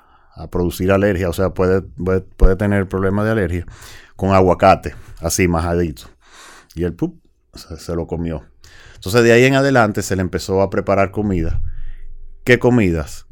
producir 0.52 0.92
alergia, 0.92 1.28
o 1.28 1.34
sea, 1.34 1.50
puede, 1.50 1.82
puede, 1.82 2.56
tener 2.56 2.88
problemas 2.88 3.26
de 3.26 3.32
alergia, 3.32 3.66
con 4.16 4.32
aguacate, 4.32 4.96
así 5.22 5.48
majadito. 5.48 6.04
Y 6.76 6.84
él 6.84 6.94
¡pup! 6.94 7.20
se 7.54 7.96
lo 7.96 8.08
comió. 8.08 8.44
Entonces 9.00 9.24
de 9.24 9.32
ahí 9.32 9.46
en 9.46 9.56
adelante 9.56 10.02
se 10.02 10.16
le 10.16 10.22
empezó 10.22 10.62
a 10.62 10.70
preparar 10.70 11.12
comida. 11.12 11.62
¿Qué 12.44 12.60
comidas? 12.60 13.26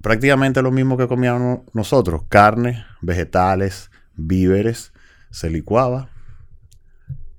Prácticamente 0.00 0.62
lo 0.62 0.70
mismo 0.70 0.96
que 0.96 1.08
comíamos 1.08 1.60
nosotros, 1.72 2.22
carne, 2.28 2.84
vegetales, 3.00 3.90
víveres, 4.14 4.92
se 5.30 5.50
licuaba 5.50 6.08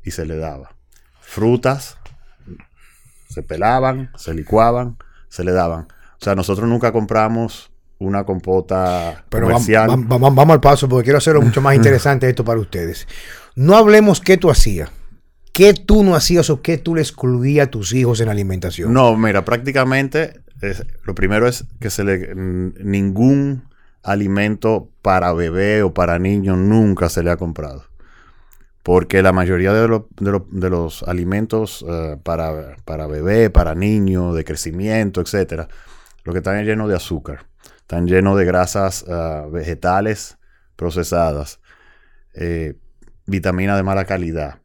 y 0.03 0.11
se 0.11 0.25
le 0.25 0.37
daba. 0.37 0.75
Frutas, 1.21 1.97
se 3.29 3.43
pelaban, 3.43 4.11
se 4.17 4.33
licuaban, 4.33 4.97
se 5.29 5.43
le 5.43 5.51
daban. 5.51 5.87
O 6.19 6.23
sea, 6.23 6.35
nosotros 6.35 6.67
nunca 6.69 6.91
compramos 6.91 7.71
una 7.99 8.25
compota 8.25 9.23
Pero 9.29 9.47
comercial. 9.47 9.89
vam- 9.89 10.07
vam- 10.07 10.35
vamos 10.35 10.49
al 10.53 10.61
paso 10.61 10.87
porque 10.89 11.05
quiero 11.05 11.17
hacerlo 11.17 11.41
mucho 11.41 11.61
más 11.61 11.75
interesante 11.75 12.27
esto 12.29 12.43
para 12.43 12.59
ustedes. 12.59 13.07
No 13.55 13.75
hablemos 13.77 14.19
qué 14.19 14.37
tú 14.37 14.49
hacías. 14.51 14.89
¿Qué 15.53 15.73
tú 15.75 16.03
no 16.03 16.15
hacías 16.15 16.49
o 16.49 16.61
qué 16.61 16.77
tú 16.79 16.95
le 16.95 17.01
excluías 17.01 17.67
a 17.67 17.71
tus 17.71 17.93
hijos 17.93 18.19
en 18.19 18.29
alimentación? 18.29 18.91
No, 18.91 19.15
mira, 19.15 19.45
prácticamente 19.45 20.41
lo 21.03 21.13
primero 21.13 21.47
es 21.47 21.65
que 21.79 21.89
se 21.89 22.03
le 22.03 22.33
ningún 22.35 23.63
alimento 24.01 24.89
para 25.01 25.31
bebé 25.33 25.83
o 25.83 25.93
para 25.93 26.17
niño 26.19 26.55
nunca 26.55 27.09
se 27.09 27.21
le 27.21 27.31
ha 27.31 27.37
comprado. 27.37 27.85
Porque 28.81 29.21
la 29.21 29.31
mayoría 29.31 29.71
de, 29.73 29.81
de 29.81 30.31
lo- 30.31 30.47
de 30.51 30.69
los 30.69 31.03
alimentos 31.03 31.85
eh, 31.87 32.17
para, 32.21 32.75
para 32.83 33.07
bebé, 33.07 33.49
para 33.49 33.75
niño, 33.75 34.33
de 34.33 34.43
crecimiento, 34.43 35.21
etcétera, 35.21 35.67
lo 36.23 36.33
que 36.33 36.39
están 36.39 36.57
es 36.57 36.65
lleno 36.65 36.87
de 36.87 36.95
azúcar. 36.95 37.45
Están 37.77 38.07
llenos 38.07 38.37
de 38.37 38.45
grasas 38.45 39.05
ah, 39.07 39.45
vegetales 39.51 40.37
procesadas, 40.75 41.59
eh, 42.33 42.73
vitamina 43.25 43.77
de 43.77 43.83
mala 43.83 44.05
calidad. 44.05 44.59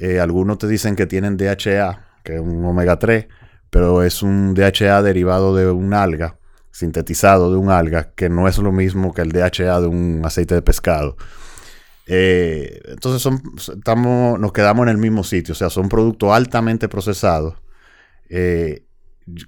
Eh, 0.00 0.18
algunos 0.18 0.56
te 0.56 0.66
dicen 0.66 0.96
que 0.96 1.04
tienen 1.04 1.36
DHA, 1.36 2.22
que 2.24 2.36
es 2.36 2.40
un 2.40 2.64
omega 2.64 2.98
3, 2.98 3.26
pero 3.68 4.02
es 4.02 4.22
un 4.22 4.54
DHA 4.54 5.02
derivado 5.02 5.54
de 5.54 5.70
un 5.70 5.92
alga, 5.92 6.38
sintetizado 6.70 7.52
de 7.52 7.58
un 7.58 7.68
alga, 7.68 8.12
que 8.14 8.30
no 8.30 8.48
es 8.48 8.56
lo 8.56 8.72
mismo 8.72 9.12
que 9.12 9.20
el 9.20 9.30
DHA 9.30 9.82
de 9.82 9.88
un 9.88 10.22
aceite 10.24 10.54
de 10.54 10.62
pescado. 10.62 11.18
Eh, 12.06 12.80
entonces 12.86 13.30
estamos, 13.76 14.40
nos 14.40 14.52
quedamos 14.52 14.84
en 14.84 14.88
el 14.88 14.96
mismo 14.96 15.22
sitio, 15.22 15.52
o 15.52 15.54
sea, 15.54 15.68
son 15.68 15.90
productos 15.90 16.32
altamente 16.32 16.88
procesados. 16.88 17.56
Eh, 18.30 18.86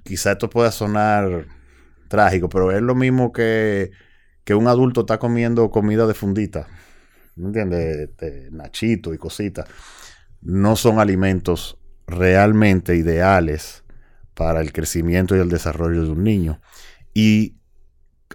quizá 0.05 0.33
esto 0.33 0.51
pueda 0.51 0.71
sonar 0.71 1.47
trágico, 2.09 2.51
pero 2.51 2.73
es 2.73 2.83
lo 2.83 2.95
mismo 2.95 3.33
que, 3.33 3.91
que 4.45 4.55
un 4.55 4.69
adulto 4.69 5.01
está 5.01 5.19
comiendo 5.19 5.71
comida 5.71 6.07
de 6.07 6.13
fundita, 6.13 6.69
¿me 7.37 7.47
entiendes? 7.47 8.11
De, 8.19 8.29
de 8.29 8.51
nachito 8.51 9.15
y 9.15 9.19
cositas. 9.19 9.67
No 10.43 10.77
son 10.77 10.99
alimentos 10.99 11.79
realmente 12.07 12.97
ideales 12.97 13.85
para 14.35 14.61
el 14.61 14.73
crecimiento 14.73 15.37
y 15.37 15.41
el 15.41 15.49
desarrollo 15.49 16.05
de 16.05 16.11
un 16.11 16.25
niño. 16.25 16.61
Y 17.15 17.57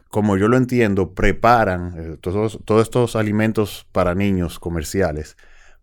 como 0.09 0.37
yo 0.37 0.47
lo 0.47 0.57
entiendo, 0.57 1.13
preparan 1.13 1.93
eh, 1.97 2.17
todos, 2.21 2.59
todos 2.65 2.83
estos 2.83 3.15
alimentos 3.15 3.87
para 3.91 4.15
niños 4.15 4.59
comerciales, 4.59 5.35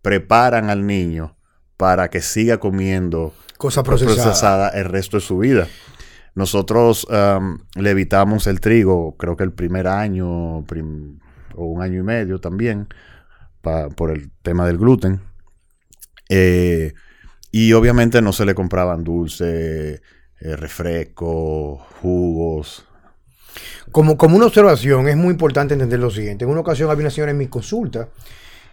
preparan 0.02 0.70
al 0.70 0.86
niño 0.86 1.36
para 1.76 2.08
que 2.08 2.20
siga 2.20 2.58
comiendo 2.58 3.34
Cosa 3.58 3.82
procesada. 3.82 4.14
procesada 4.22 4.68
el 4.70 4.84
resto 4.86 5.16
de 5.18 5.20
su 5.22 5.38
vida. 5.38 5.66
Nosotros 6.34 7.06
um, 7.10 7.58
le 7.74 7.90
evitamos 7.90 8.46
el 8.46 8.60
trigo, 8.60 9.16
creo 9.16 9.36
que 9.36 9.44
el 9.44 9.52
primer 9.52 9.86
año 9.86 10.64
prim- 10.64 11.18
o 11.54 11.66
un 11.66 11.82
año 11.82 12.00
y 12.00 12.02
medio 12.02 12.40
también, 12.40 12.88
por 13.96 14.10
el 14.10 14.30
tema 14.42 14.66
del 14.66 14.78
gluten. 14.78 15.20
Eh, 16.28 16.94
y 17.50 17.72
obviamente 17.72 18.20
no 18.22 18.32
se 18.32 18.44
le 18.44 18.54
compraban 18.54 19.04
dulce, 19.04 20.00
eh, 20.40 20.56
refresco, 20.56 21.78
jugos. 22.00 22.86
Como, 23.92 24.16
como 24.16 24.36
una 24.36 24.46
observación, 24.46 25.08
es 25.08 25.16
muy 25.16 25.30
importante 25.30 25.74
entender 25.74 26.00
lo 26.00 26.10
siguiente. 26.10 26.44
En 26.44 26.50
una 26.50 26.60
ocasión 26.60 26.90
había 26.90 27.02
una 27.02 27.10
señora 27.10 27.30
en 27.30 27.38
mi 27.38 27.46
consulta 27.46 28.08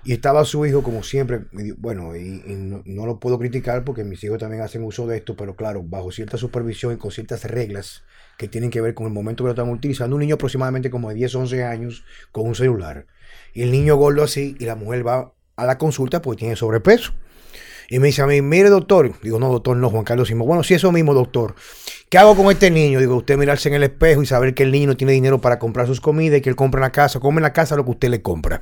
y 0.04 0.14
estaba 0.14 0.44
su 0.46 0.66
hijo, 0.66 0.82
como 0.82 1.04
siempre, 1.04 1.42
bueno, 1.78 2.16
y, 2.16 2.42
no, 2.48 3.06
lo 3.06 3.20
puedo 3.20 3.38
criticar 3.38 3.84
porque 3.84 4.04
mis 4.04 4.24
hijos 4.24 4.40
también 4.40 4.64
hacen 4.64 4.84
uso 4.84 5.06
de 5.06 5.18
esto, 5.18 5.36
pero 5.36 5.56
claro, 5.56 5.84
bajo 5.84 6.12
cierta 6.12 6.38
supervisión 6.38 6.94
y 6.94 6.98
con 6.98 7.12
ciertas 7.12 7.44
reglas 7.46 8.04
que 8.38 8.48
tienen 8.48 8.72
que 8.72 8.82
ver 8.82 8.96
con 8.96 9.06
el 9.06 9.14
momento 9.14 9.44
que 9.44 9.50
lo 9.50 9.52
estamos 9.52 9.78
utilizando. 9.78 10.16
Un 10.16 10.22
niño 10.22 10.36
aproximadamente 10.36 10.90
como 10.90 11.10
de 11.10 11.16
10, 11.16 11.36
11 11.36 11.64
años 11.64 12.04
con 12.32 12.48
un 12.48 12.56
celular. 12.56 13.06
Y 13.54 13.62
el 13.62 13.72
niño 13.72 13.96
gordo 13.96 14.24
así 14.24 14.56
y 14.60 14.66
la 14.66 14.76
mujer 14.76 15.06
va 15.06 15.34
a 15.56 15.66
la 15.68 15.78
consulta 15.78 16.22
porque 16.22 16.40
tiene 16.40 16.56
sobrepeso. 16.56 17.14
Y 17.92 18.00
me 18.00 18.08
dice 18.08 18.22
a 18.22 18.26
mí, 18.26 18.42
mire 18.42 18.70
doctor, 18.70 19.12
digo, 19.22 19.38
no 19.38 19.50
doctor, 19.50 19.76
no, 19.76 19.90
Juan 19.90 20.06
Carlos 20.06 20.30
Simón. 20.30 20.48
Bueno, 20.48 20.64
sí, 20.64 20.74
eso 20.74 20.94
mismo 20.94 21.14
doctor. 21.14 21.56
¿Qué 22.10 22.18
hago 22.18 22.38
con 22.38 22.50
este 22.50 22.72
niño? 22.72 23.02
Digo, 23.02 23.18
usted 23.18 23.38
mirarse 23.38 23.68
en 23.68 23.76
el 23.76 23.84
espejo 23.84 24.24
y 24.24 24.26
saber 24.26 24.54
que 24.54 24.64
el 24.64 24.72
niño 24.72 24.88
no 24.88 24.96
tiene 24.96 25.12
dinero 25.12 25.42
para 25.42 25.60
comprar 25.60 25.88
sus 25.88 26.00
comidas 26.00 26.40
y 26.40 26.42
que 26.42 26.50
él 26.50 26.56
compra 26.56 26.80
en 26.80 26.84
la 26.84 26.94
casa, 26.94 27.20
come 27.20 27.40
en 27.40 27.44
la 27.44 27.52
casa 27.52 27.76
lo 27.76 27.84
que 27.84 27.92
usted 27.92 28.08
le 28.08 28.22
compra. 28.22 28.62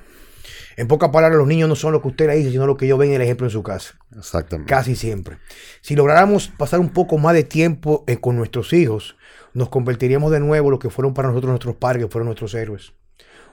En 0.77 0.87
pocas 0.87 1.11
palabras, 1.11 1.37
los 1.37 1.47
niños 1.47 1.69
no 1.69 1.75
son 1.75 1.91
lo 1.91 2.01
que 2.01 2.07
usted 2.07 2.25
le 2.25 2.37
dice, 2.37 2.49
sino 2.49 2.65
lo 2.65 2.75
que 2.75 2.85
ellos 2.85 2.97
ven 2.97 3.09
en 3.09 3.17
el 3.17 3.21
ejemplo 3.21 3.45
en 3.45 3.51
su 3.51 3.61
casa. 3.61 3.99
Exactamente. 4.17 4.67
Casi 4.67 4.95
siempre. 4.95 5.37
Si 5.81 5.95
lográramos 5.95 6.47
pasar 6.47 6.79
un 6.79 6.89
poco 6.89 7.19
más 7.19 7.35
de 7.35 7.43
tiempo 7.43 8.03
eh, 8.07 8.17
con 8.17 8.35
nuestros 8.35 8.73
hijos, 8.73 9.15
nos 9.53 9.69
convertiríamos 9.69 10.31
de 10.31 10.39
nuevo 10.39 10.69
en 10.69 10.71
lo 10.71 10.79
que 10.79 10.89
fueron 10.89 11.13
para 11.13 11.27
nosotros 11.27 11.51
nuestros 11.51 11.75
padres, 11.75 12.03
que 12.03 12.11
fueron 12.11 12.25
nuestros 12.25 12.55
héroes. 12.55 12.93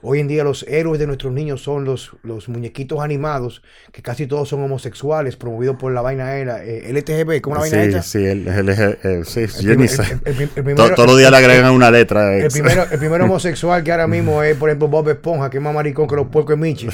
Hoy 0.09 0.21
en 0.21 0.29
día 0.29 0.45
los 0.45 0.63
héroes 0.69 1.01
de 1.01 1.07
nuestros 1.09 1.33
niños 1.33 1.63
son 1.63 1.85
los, 1.85 2.13
los 2.23 2.49
muñequitos 2.49 3.01
animados, 3.01 3.61
que 3.93 4.03
casi 4.03 4.29
todos 4.29 4.49
son 4.49 4.63
homosexuales, 4.63 5.35
promovidos 5.37 5.77
por 5.77 5.93
la 5.93 6.01
vaina 6.01 6.37
era 6.37 6.65
eh, 6.65 6.93
LTGB, 6.93 7.41
¿cómo 7.41 7.57
la 7.57 7.63
vaina 7.63 7.83
sí, 7.83 7.89
esa? 7.89 8.03
sí, 8.03 8.25
el, 8.25 8.47
el, 8.47 8.69
el- 8.69 8.99
el- 9.03 9.25
sí, 9.25 9.41
El 9.41 10.49
primero- 10.65 10.95
Todos 10.95 11.09
los 11.09 11.19
días 11.19 11.31
le 11.33 11.37
agregan 11.39 11.73
una 11.73 11.91
letra. 11.91 12.37
El 12.37 12.51
primero, 12.53 12.87
el 12.91 12.99
primer 13.01 13.21
homosexual 13.23 13.83
que 13.83 13.91
ahora 13.91 14.07
mismo 14.07 14.43
es, 14.45 14.57
por 14.57 14.69
ejemplo, 14.69 14.87
Bob 14.89 15.09
Esponja, 15.09 15.51
que 15.51 15.57
es 15.59 15.63
más 15.63 15.75
maricón 15.75 16.07
que 16.07 16.15
los 16.17 16.29
puercos 16.29 16.55
de 16.59 16.63
Michi. 16.63 16.87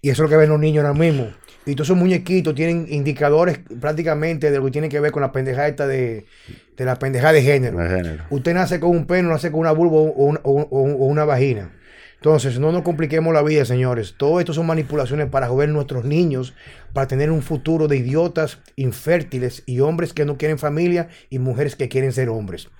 Y 0.00 0.10
eso 0.10 0.22
es 0.24 0.26
lo 0.26 0.28
que 0.30 0.36
ven 0.36 0.48
los 0.48 0.58
niños 0.58 0.84
ahora 0.86 0.98
mismo. 0.98 1.28
Y 1.66 1.74
todos 1.74 1.88
esos 1.88 1.98
muñequitos 1.98 2.54
tienen 2.54 2.86
indicadores 2.88 3.60
prácticamente 3.78 4.50
de 4.50 4.56
lo 4.58 4.64
que 4.64 4.70
tiene 4.70 4.88
que 4.88 5.00
ver 5.00 5.12
con 5.12 5.20
la 5.20 5.32
pendejada 5.32 5.68
esta 5.68 5.86
de, 5.86 6.24
de 6.78 6.84
la 6.86 6.98
pendejada 6.98 7.34
de 7.34 7.42
género. 7.42 7.76
De 7.78 7.88
género. 7.88 8.24
Usted 8.30 8.54
nace 8.54 8.80
con 8.80 8.90
un 8.90 9.06
pene, 9.06 9.28
nace 9.28 9.50
con 9.50 9.60
una 9.60 9.72
vulva 9.72 9.96
o, 9.96 10.00
una- 10.24 10.40
o- 10.44 10.62
o- 10.62 10.92
o 10.94 11.06
una 11.06 11.26
vagina. 11.26 11.72
Entonces, 12.18 12.58
no 12.58 12.72
nos 12.72 12.82
compliquemos 12.82 13.32
la 13.32 13.42
vida, 13.42 13.64
señores. 13.64 14.16
Todo 14.16 14.40
esto 14.40 14.52
son 14.52 14.66
manipulaciones 14.66 15.28
para 15.28 15.46
joder 15.46 15.68
nuestros 15.68 16.04
niños, 16.04 16.52
para 16.92 17.06
tener 17.06 17.30
un 17.30 17.42
futuro 17.42 17.86
de 17.86 17.96
idiotas, 17.96 18.58
infértiles 18.74 19.62
y 19.66 19.78
hombres 19.80 20.12
que 20.12 20.24
no 20.24 20.36
quieren 20.36 20.58
familia 20.58 21.08
y 21.30 21.38
mujeres 21.38 21.76
que 21.76 21.88
quieren 21.88 22.12
ser 22.12 22.28
hombres. 22.28 22.70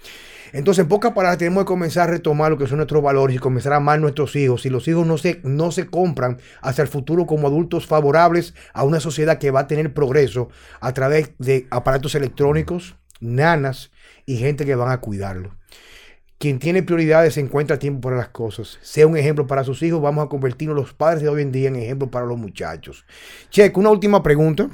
Entonces, 0.53 0.83
en 0.83 0.89
pocas 0.89 1.13
palabras, 1.13 1.39
tenemos 1.39 1.63
que 1.63 1.69
comenzar 1.69 2.09
a 2.09 2.13
retomar 2.13 2.51
lo 2.51 2.59
que 2.59 2.67
son 2.67 2.79
nuestros 2.79 3.01
valores 3.01 3.37
y 3.37 3.39
comenzar 3.39 3.75
a 3.75 3.77
amar 3.77 4.01
nuestros 4.01 4.35
hijos. 4.35 4.63
Si 4.63 4.71
los 4.71 4.89
hijos 4.89 5.07
no 5.07 5.19
se, 5.19 5.41
no 5.45 5.71
se 5.71 5.87
compran 5.87 6.39
hacia 6.61 6.83
el 6.83 6.89
futuro 6.89 7.27
como 7.27 7.47
adultos 7.47 7.87
favorables 7.87 8.55
a 8.73 8.83
una 8.83 8.99
sociedad 8.99 9.39
que 9.39 9.53
va 9.53 9.61
a 9.61 9.67
tener 9.69 9.95
progreso 9.95 10.49
a 10.81 10.93
través 10.95 11.31
de 11.39 11.69
aparatos 11.71 12.17
electrónicos, 12.17 12.97
nanas 13.21 13.93
y 14.27 14.39
gente 14.39 14.65
que 14.65 14.75
van 14.75 14.91
a 14.91 15.01
cuidarlo. 15.01 15.58
Quien 16.39 16.61
tiene 16.61 16.85
prioridades 16.85 17.37
encuentra 17.37 17.79
tiempo 17.79 18.01
para 18.01 18.17
las 18.17 18.29
cosas. 18.29 18.79
Sea 18.81 19.07
un 19.07 19.17
ejemplo 19.17 19.47
para 19.47 19.65
sus 19.65 19.83
hijos, 19.83 20.01
vamos 20.01 20.25
a 20.25 20.29
convertirnos 20.29 20.77
los 20.77 20.95
padres 20.95 21.23
de 21.23 21.29
hoy 21.29 21.43
en 21.43 21.51
día 21.51 21.69
en 21.69 21.77
ejemplo 21.77 22.11
para 22.11 22.27
los 22.27 22.39
muchachos. 22.39 23.05
Checo, 23.51 23.81
una 23.81 23.91
última 23.91 24.23
pregunta 24.23 24.69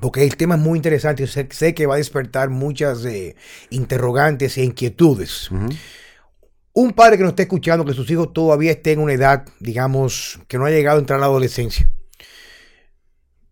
porque 0.00 0.22
el 0.22 0.36
tema 0.36 0.56
es 0.56 0.60
muy 0.60 0.78
interesante. 0.78 1.26
Sé, 1.26 1.48
sé 1.50 1.74
que 1.74 1.86
va 1.86 1.94
a 1.94 1.98
despertar 1.98 2.50
muchas 2.50 3.04
eh, 3.04 3.36
interrogantes 3.70 4.58
e 4.58 4.64
inquietudes. 4.64 5.50
Un 6.72 6.92
padre 6.92 7.16
que 7.16 7.22
nos 7.22 7.32
esté 7.32 7.42
escuchando, 7.42 7.84
que 7.84 7.94
sus 7.94 8.08
hijos 8.10 8.32
todavía 8.32 8.70
estén 8.70 8.98
en 8.98 9.04
una 9.04 9.12
edad, 9.14 9.46
digamos, 9.60 10.40
que 10.46 10.58
no 10.58 10.66
ha 10.66 10.70
llegado 10.70 10.98
a 10.98 11.00
entrar 11.00 11.18
a 11.18 11.20
la 11.20 11.26
adolescencia. 11.26 11.90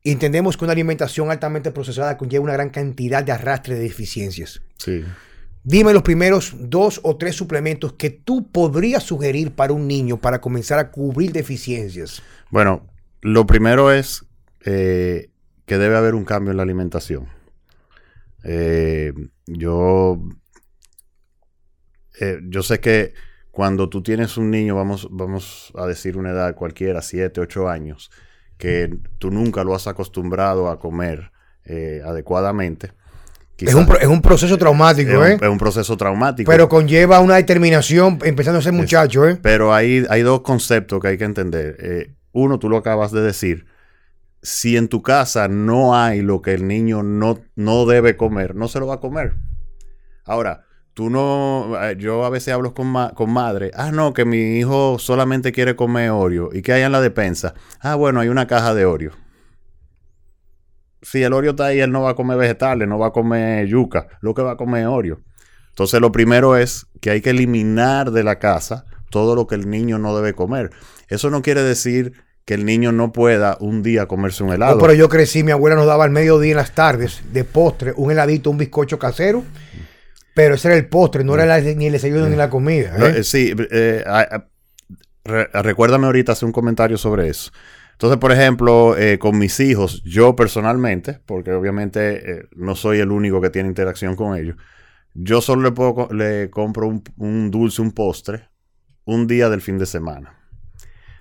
Entendemos 0.04 0.56
que 0.56 0.64
una 0.64 0.72
alimentación 0.72 1.30
altamente 1.30 1.72
procesada 1.72 2.16
conlleva 2.16 2.44
una 2.44 2.52
gran 2.52 2.70
cantidad 2.70 3.24
de 3.24 3.32
arrastre 3.32 3.74
de 3.74 3.80
deficiencias. 3.80 4.62
Sí. 4.78 5.04
Dime 5.68 5.92
los 5.92 6.04
primeros 6.04 6.54
dos 6.56 7.00
o 7.02 7.16
tres 7.16 7.34
suplementos 7.34 7.94
que 7.94 8.10
tú 8.10 8.52
podrías 8.52 9.02
sugerir 9.02 9.50
para 9.50 9.72
un 9.72 9.88
niño 9.88 10.16
para 10.16 10.40
comenzar 10.40 10.78
a 10.78 10.92
cubrir 10.92 11.32
deficiencias. 11.32 12.22
Bueno, 12.52 12.86
lo 13.20 13.46
primero 13.46 13.90
es 13.90 14.24
eh, 14.64 15.28
que 15.64 15.76
debe 15.76 15.96
haber 15.96 16.14
un 16.14 16.24
cambio 16.24 16.52
en 16.52 16.58
la 16.58 16.62
alimentación. 16.62 17.26
Eh, 18.44 19.12
yo, 19.48 20.22
eh, 22.20 22.38
yo 22.44 22.62
sé 22.62 22.78
que 22.78 23.14
cuando 23.50 23.88
tú 23.88 24.04
tienes 24.04 24.36
un 24.36 24.52
niño, 24.52 24.76
vamos, 24.76 25.08
vamos 25.10 25.72
a 25.74 25.84
decir 25.86 26.16
una 26.16 26.30
edad 26.30 26.54
cualquiera, 26.54 27.02
7, 27.02 27.40
8 27.40 27.68
años, 27.68 28.12
que 28.56 28.96
tú 29.18 29.32
nunca 29.32 29.64
lo 29.64 29.74
has 29.74 29.88
acostumbrado 29.88 30.68
a 30.68 30.78
comer 30.78 31.32
eh, 31.64 32.02
Es 33.58 33.74
un, 33.74 33.88
es 34.00 34.06
un 34.06 34.20
proceso 34.20 34.58
traumático, 34.58 35.10
es 35.10 35.16
un- 35.16 35.26
¿eh? 35.26 35.38
es 35.40 35.48
un 35.48 35.58
proceso 35.58 35.96
traumático. 35.96 36.50
Pero 36.50 36.68
conlleva 36.68 37.20
una 37.20 37.36
determinación 37.36 38.18
empezando 38.22 38.58
a 38.58 38.62
ser 38.62 38.72
muchacho, 38.74 39.26
¿eh? 39.26 39.38
Pero 39.40 39.72
hay, 39.72 40.04
hay 40.10 40.22
dos 40.22 40.42
conceptos 40.42 41.00
que 41.00 41.08
hay 41.08 41.18
que 41.18 41.24
entender. 41.24 41.76
Eh, 41.80 42.12
uno, 42.32 42.58
tú 42.58 42.68
lo 42.68 42.76
acabas 42.76 43.12
de 43.12 43.22
decir. 43.22 43.66
Si 44.42 44.76
en 44.76 44.88
tu 44.88 45.02
casa 45.02 45.48
no 45.48 45.96
hay 45.96 46.20
lo 46.20 46.42
que 46.42 46.52
el 46.54 46.68
niño 46.68 47.02
no, 47.02 47.40
no 47.56 47.86
debe 47.86 48.16
comer, 48.16 48.54
no 48.54 48.68
se 48.68 48.78
lo 48.78 48.86
va 48.86 48.94
a 48.96 49.00
comer. 49.00 49.34
Ahora, 50.24 50.64
tú 50.94 51.08
no. 51.10 51.72
eh, 51.82 51.96
Yo 51.98 52.24
a 52.24 52.30
veces 52.30 52.52
hablo 52.54 52.74
con, 52.74 52.86
ma- 52.88 53.12
con 53.14 53.30
madre. 53.32 53.70
Ah, 53.74 53.90
no, 53.90 54.12
que 54.12 54.24
mi 54.24 54.58
hijo 54.58 54.98
solamente 54.98 55.50
quiere 55.52 55.74
comer 55.76 56.10
Oreo. 56.10 56.50
¿Y 56.52 56.62
qué 56.62 56.74
hay 56.74 56.82
en 56.82 56.92
la 56.92 57.00
despensa? 57.00 57.54
Ah, 57.80 57.94
bueno, 57.94 58.20
hay 58.20 58.28
una 58.28 58.46
caja 58.46 58.74
de 58.74 58.84
Oreo. 58.84 59.12
Si 61.02 61.22
el 61.22 61.32
Oreo 61.32 61.50
está 61.52 61.66
ahí, 61.66 61.80
él 61.80 61.92
no 61.92 62.02
va 62.02 62.10
a 62.10 62.14
comer 62.14 62.36
vegetales, 62.38 62.88
no 62.88 62.98
va 62.98 63.08
a 63.08 63.12
comer 63.12 63.66
yuca. 63.66 64.06
Lo 64.20 64.34
que 64.34 64.42
va 64.42 64.52
a 64.52 64.56
comer 64.56 64.82
es 64.82 64.88
Oreo. 64.88 65.20
Entonces, 65.70 66.00
lo 66.00 66.10
primero 66.10 66.56
es 66.56 66.86
que 67.00 67.10
hay 67.10 67.20
que 67.20 67.30
eliminar 67.30 68.10
de 68.10 68.24
la 68.24 68.38
casa 68.38 68.86
todo 69.10 69.34
lo 69.36 69.46
que 69.46 69.54
el 69.54 69.68
niño 69.70 69.98
no 69.98 70.16
debe 70.16 70.32
comer. 70.34 70.70
Eso 71.08 71.30
no 71.30 71.42
quiere 71.42 71.62
decir 71.62 72.12
que 72.44 72.54
el 72.54 72.64
niño 72.64 72.92
no 72.92 73.12
pueda 73.12 73.56
un 73.60 73.82
día 73.82 74.06
comerse 74.06 74.42
un 74.44 74.52
helado. 74.52 74.76
No, 74.76 74.80
pero 74.80 74.94
yo 74.94 75.08
crecí, 75.08 75.42
mi 75.42 75.50
abuela 75.52 75.76
nos 75.76 75.86
daba 75.86 76.04
al 76.04 76.10
mediodía 76.10 76.52
en 76.52 76.56
las 76.56 76.72
tardes 76.74 77.22
de 77.32 77.44
postre 77.44 77.92
un 77.96 78.10
heladito, 78.10 78.50
un 78.50 78.58
bizcocho 78.58 78.98
casero. 78.98 79.42
Pero 80.34 80.54
ese 80.54 80.68
era 80.68 80.76
el 80.76 80.86
postre, 80.86 81.24
no 81.24 81.34
era 81.34 81.46
la- 81.46 81.60
ni 81.60 81.86
el 81.86 81.92
desayuno 81.92 82.28
ni 82.28 82.36
la 82.36 82.50
comida. 82.50 82.94
¿eh? 82.98 83.14
eh, 83.18 83.24
sí, 83.24 83.54
eh, 83.70 84.04
re- 85.24 85.48
recuérdame 85.62 86.06
ahorita 86.06 86.32
hacer 86.32 86.46
un 86.46 86.52
comentario 86.52 86.98
sobre 86.98 87.28
eso. 87.28 87.50
Entonces, 87.96 88.18
por 88.18 88.30
ejemplo, 88.30 88.94
eh, 88.98 89.18
con 89.18 89.38
mis 89.38 89.58
hijos, 89.58 90.02
yo 90.04 90.36
personalmente, 90.36 91.18
porque 91.24 91.52
obviamente 91.52 92.30
eh, 92.30 92.48
no 92.54 92.76
soy 92.76 92.98
el 92.98 93.10
único 93.10 93.40
que 93.40 93.48
tiene 93.48 93.70
interacción 93.70 94.16
con 94.16 94.36
ellos, 94.36 94.56
yo 95.14 95.40
solo 95.40 95.62
le, 95.62 95.72
puedo, 95.72 96.06
le 96.12 96.50
compro 96.50 96.88
un, 96.88 97.02
un 97.16 97.50
dulce, 97.50 97.80
un 97.80 97.92
postre, 97.92 98.50
un 99.06 99.26
día 99.26 99.48
del 99.48 99.62
fin 99.62 99.78
de 99.78 99.86
semana. 99.86 100.38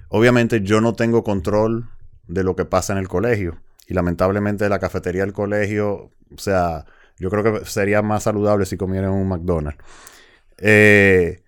Obviamente 0.10 0.62
yo 0.62 0.82
no 0.82 0.94
tengo 0.96 1.24
control 1.24 1.90
de 2.28 2.44
lo 2.44 2.58
que 2.58 2.66
pasa 2.66 2.92
en 2.92 3.00
el 3.00 3.08
colegio. 3.08 3.62
Y 3.88 3.94
lamentablemente 3.94 4.68
la 4.68 4.80
cafetería 4.80 5.22
del 5.22 5.32
colegio, 5.32 6.10
o 6.30 6.38
sea, 6.38 6.86
yo 7.18 7.30
creo 7.30 7.44
que 7.44 7.66
sería 7.66 8.02
más 8.02 8.24
saludable 8.24 8.66
si 8.66 8.76
comieran 8.76 9.12
un 9.12 9.30
McDonald's. 9.30 9.82
Eh, 10.58 11.42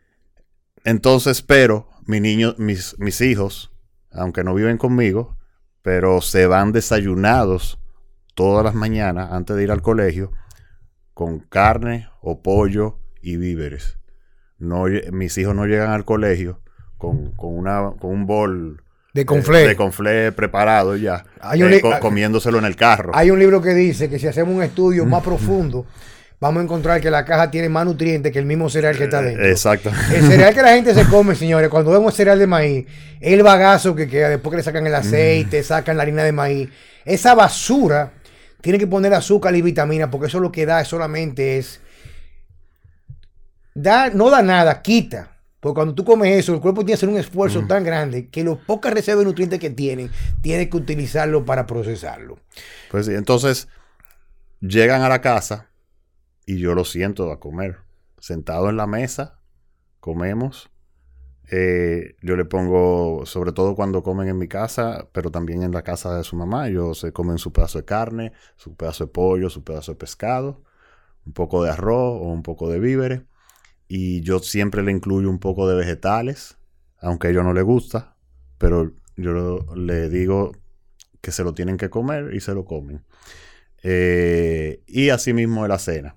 entonces, 0.85 1.41
pero 1.41 1.89
mi 2.05 2.21
niño, 2.21 2.55
mis, 2.57 2.97
mis 2.99 3.19
hijos, 3.21 3.71
aunque 4.17 4.43
no 4.43 4.53
viven 4.53 4.77
conmigo, 4.77 5.37
pero 5.81 6.21
se 6.21 6.47
van 6.47 6.71
desayunados 6.73 7.79
todas 8.35 8.63
las 8.63 8.75
mañanas 8.75 9.31
antes 9.31 9.55
de 9.55 9.63
ir 9.63 9.71
al 9.71 9.81
colegio 9.81 10.31
con 11.13 11.39
carne 11.39 12.09
o 12.21 12.41
pollo 12.41 12.99
y 13.21 13.37
víveres. 13.37 13.97
No, 14.59 14.85
mis 15.11 15.37
hijos 15.37 15.55
no 15.55 15.65
llegan 15.65 15.91
al 15.91 16.05
colegio 16.05 16.61
con, 16.97 17.31
con 17.33 17.55
una, 17.57 17.93
con 17.99 18.11
un 18.11 18.25
bol 18.25 18.83
de 19.13 19.21
eh, 19.21 19.25
conflé. 19.25 19.67
de 19.67 19.75
conflé 19.75 20.31
preparado 20.31 20.95
ya, 20.95 21.25
Hay 21.41 21.63
un 21.63 21.73
eh, 21.73 21.81
co- 21.81 21.93
ah, 21.93 21.99
comiéndoselo 21.99 22.59
en 22.59 22.65
el 22.65 22.75
carro. 22.75 23.11
Hay 23.15 23.31
un 23.31 23.39
libro 23.39 23.61
que 23.61 23.73
dice 23.73 24.09
que 24.09 24.19
si 24.19 24.27
hacemos 24.27 24.55
un 24.55 24.63
estudio 24.63 25.05
más 25.05 25.23
profundo, 25.23 25.85
vamos 26.39 26.61
a 26.61 26.63
encontrar 26.63 27.01
que 27.01 27.09
la 27.09 27.25
caja 27.25 27.49
tiene 27.49 27.69
más 27.69 27.85
nutrientes 27.85 28.31
que 28.31 28.39
el 28.39 28.45
mismo 28.45 28.69
cereal 28.69 28.97
que 28.97 29.05
está 29.05 29.21
dentro. 29.21 29.45
Exacto. 29.45 29.91
El 30.13 30.27
cereal 30.27 30.53
que 30.53 30.61
la 30.61 30.73
gente 30.73 30.93
se 30.93 31.05
come, 31.09 31.35
señores, 31.35 31.69
cuando 31.69 31.91
vemos 31.91 32.13
cereal 32.13 32.39
de 32.39 32.47
maíz, 32.47 32.85
el 33.19 33.43
bagazo 33.43 33.95
que 33.95 34.07
queda 34.07 34.29
después 34.29 34.51
que 34.51 34.57
le 34.57 34.63
sacan 34.63 34.85
el 34.85 34.95
aceite, 34.95 35.63
sacan 35.63 35.97
la 35.97 36.03
harina 36.03 36.23
de 36.23 36.31
maíz, 36.31 36.69
esa 37.05 37.33
basura 37.35 38.13
tiene 38.61 38.77
que 38.77 38.87
poner 38.87 39.13
azúcar 39.13 39.55
y 39.55 39.61
vitamina 39.61 40.11
porque 40.11 40.27
eso 40.27 40.39
lo 40.39 40.51
que 40.51 40.65
da 40.65 40.83
solamente 40.83 41.57
es 41.57 41.79
da, 43.73 44.09
no 44.09 44.29
da 44.29 44.41
nada, 44.41 44.81
quita. 44.81 45.33
Porque 45.59 45.75
cuando 45.75 45.95
tú 45.95 46.05
comes 46.05 46.37
eso, 46.37 46.53
el 46.53 46.59
cuerpo 46.59 46.81
tiene 46.81 46.91
que 46.91 46.93
hacer 46.93 47.09
un 47.09 47.17
esfuerzo 47.17 47.65
tan 47.67 47.83
grande 47.83 48.27
que 48.29 48.43
los 48.43 48.59
pocas 48.59 48.93
reservas 48.93 49.19
de 49.19 49.25
nutrientes 49.25 49.59
que 49.59 49.71
tienen, 49.71 50.11
tiene 50.41 50.69
que 50.69 50.77
utilizarlo 50.77 51.45
para 51.45 51.65
procesarlo. 51.65 52.37
Pues 52.91 53.07
sí, 53.07 53.15
entonces 53.15 53.67
llegan 54.61 55.01
a 55.01 55.09
la 55.09 55.19
casa 55.19 55.67
y 56.47 56.57
yo 56.59 56.73
lo 56.73 56.85
siento 56.85 57.31
a 57.31 57.39
comer. 57.39 57.81
Sentado 58.19 58.69
en 58.69 58.77
la 58.77 58.87
mesa, 58.87 59.41
comemos. 59.99 60.71
Eh, 61.51 62.15
yo 62.21 62.37
le 62.37 62.45
pongo, 62.45 63.25
sobre 63.25 63.51
todo 63.51 63.75
cuando 63.75 64.01
comen 64.01 64.29
en 64.29 64.37
mi 64.37 64.47
casa, 64.47 65.09
pero 65.11 65.29
también 65.29 65.61
en 65.61 65.71
la 65.73 65.83
casa 65.83 66.17
de 66.17 66.23
su 66.23 66.37
mamá, 66.37 66.69
ellos 66.69 66.99
se 66.99 67.11
comen 67.11 67.37
su 67.37 67.51
pedazo 67.51 67.79
de 67.79 67.85
carne, 67.85 68.31
su 68.55 68.75
pedazo 68.75 69.05
de 69.05 69.11
pollo, 69.11 69.49
su 69.49 69.63
pedazo 69.63 69.91
de 69.91 69.97
pescado, 69.97 70.63
un 71.25 71.33
poco 71.33 71.63
de 71.63 71.69
arroz 71.69 72.21
o 72.21 72.31
un 72.31 72.43
poco 72.43 72.69
de 72.69 72.79
víveres. 72.79 73.23
Y 73.89 74.21
yo 74.21 74.39
siempre 74.39 74.83
le 74.83 74.91
incluyo 74.91 75.29
un 75.29 75.39
poco 75.39 75.67
de 75.67 75.75
vegetales, 75.75 76.57
aunque 76.99 77.27
a 77.27 77.29
ellos 77.31 77.43
no 77.43 77.53
les 77.53 77.65
gusta, 77.65 78.15
pero 78.57 78.93
yo 79.17 79.65
le 79.75 80.09
digo 80.09 80.53
que 81.19 81.31
se 81.31 81.43
lo 81.43 81.53
tienen 81.53 81.75
que 81.75 81.89
comer 81.89 82.33
y 82.33 82.39
se 82.39 82.53
lo 82.53 82.63
comen. 82.63 83.03
Eh, 83.83 84.81
y 84.87 85.09
asimismo 85.09 85.63
de 85.63 85.69
la 85.69 85.79
cena. 85.79 86.15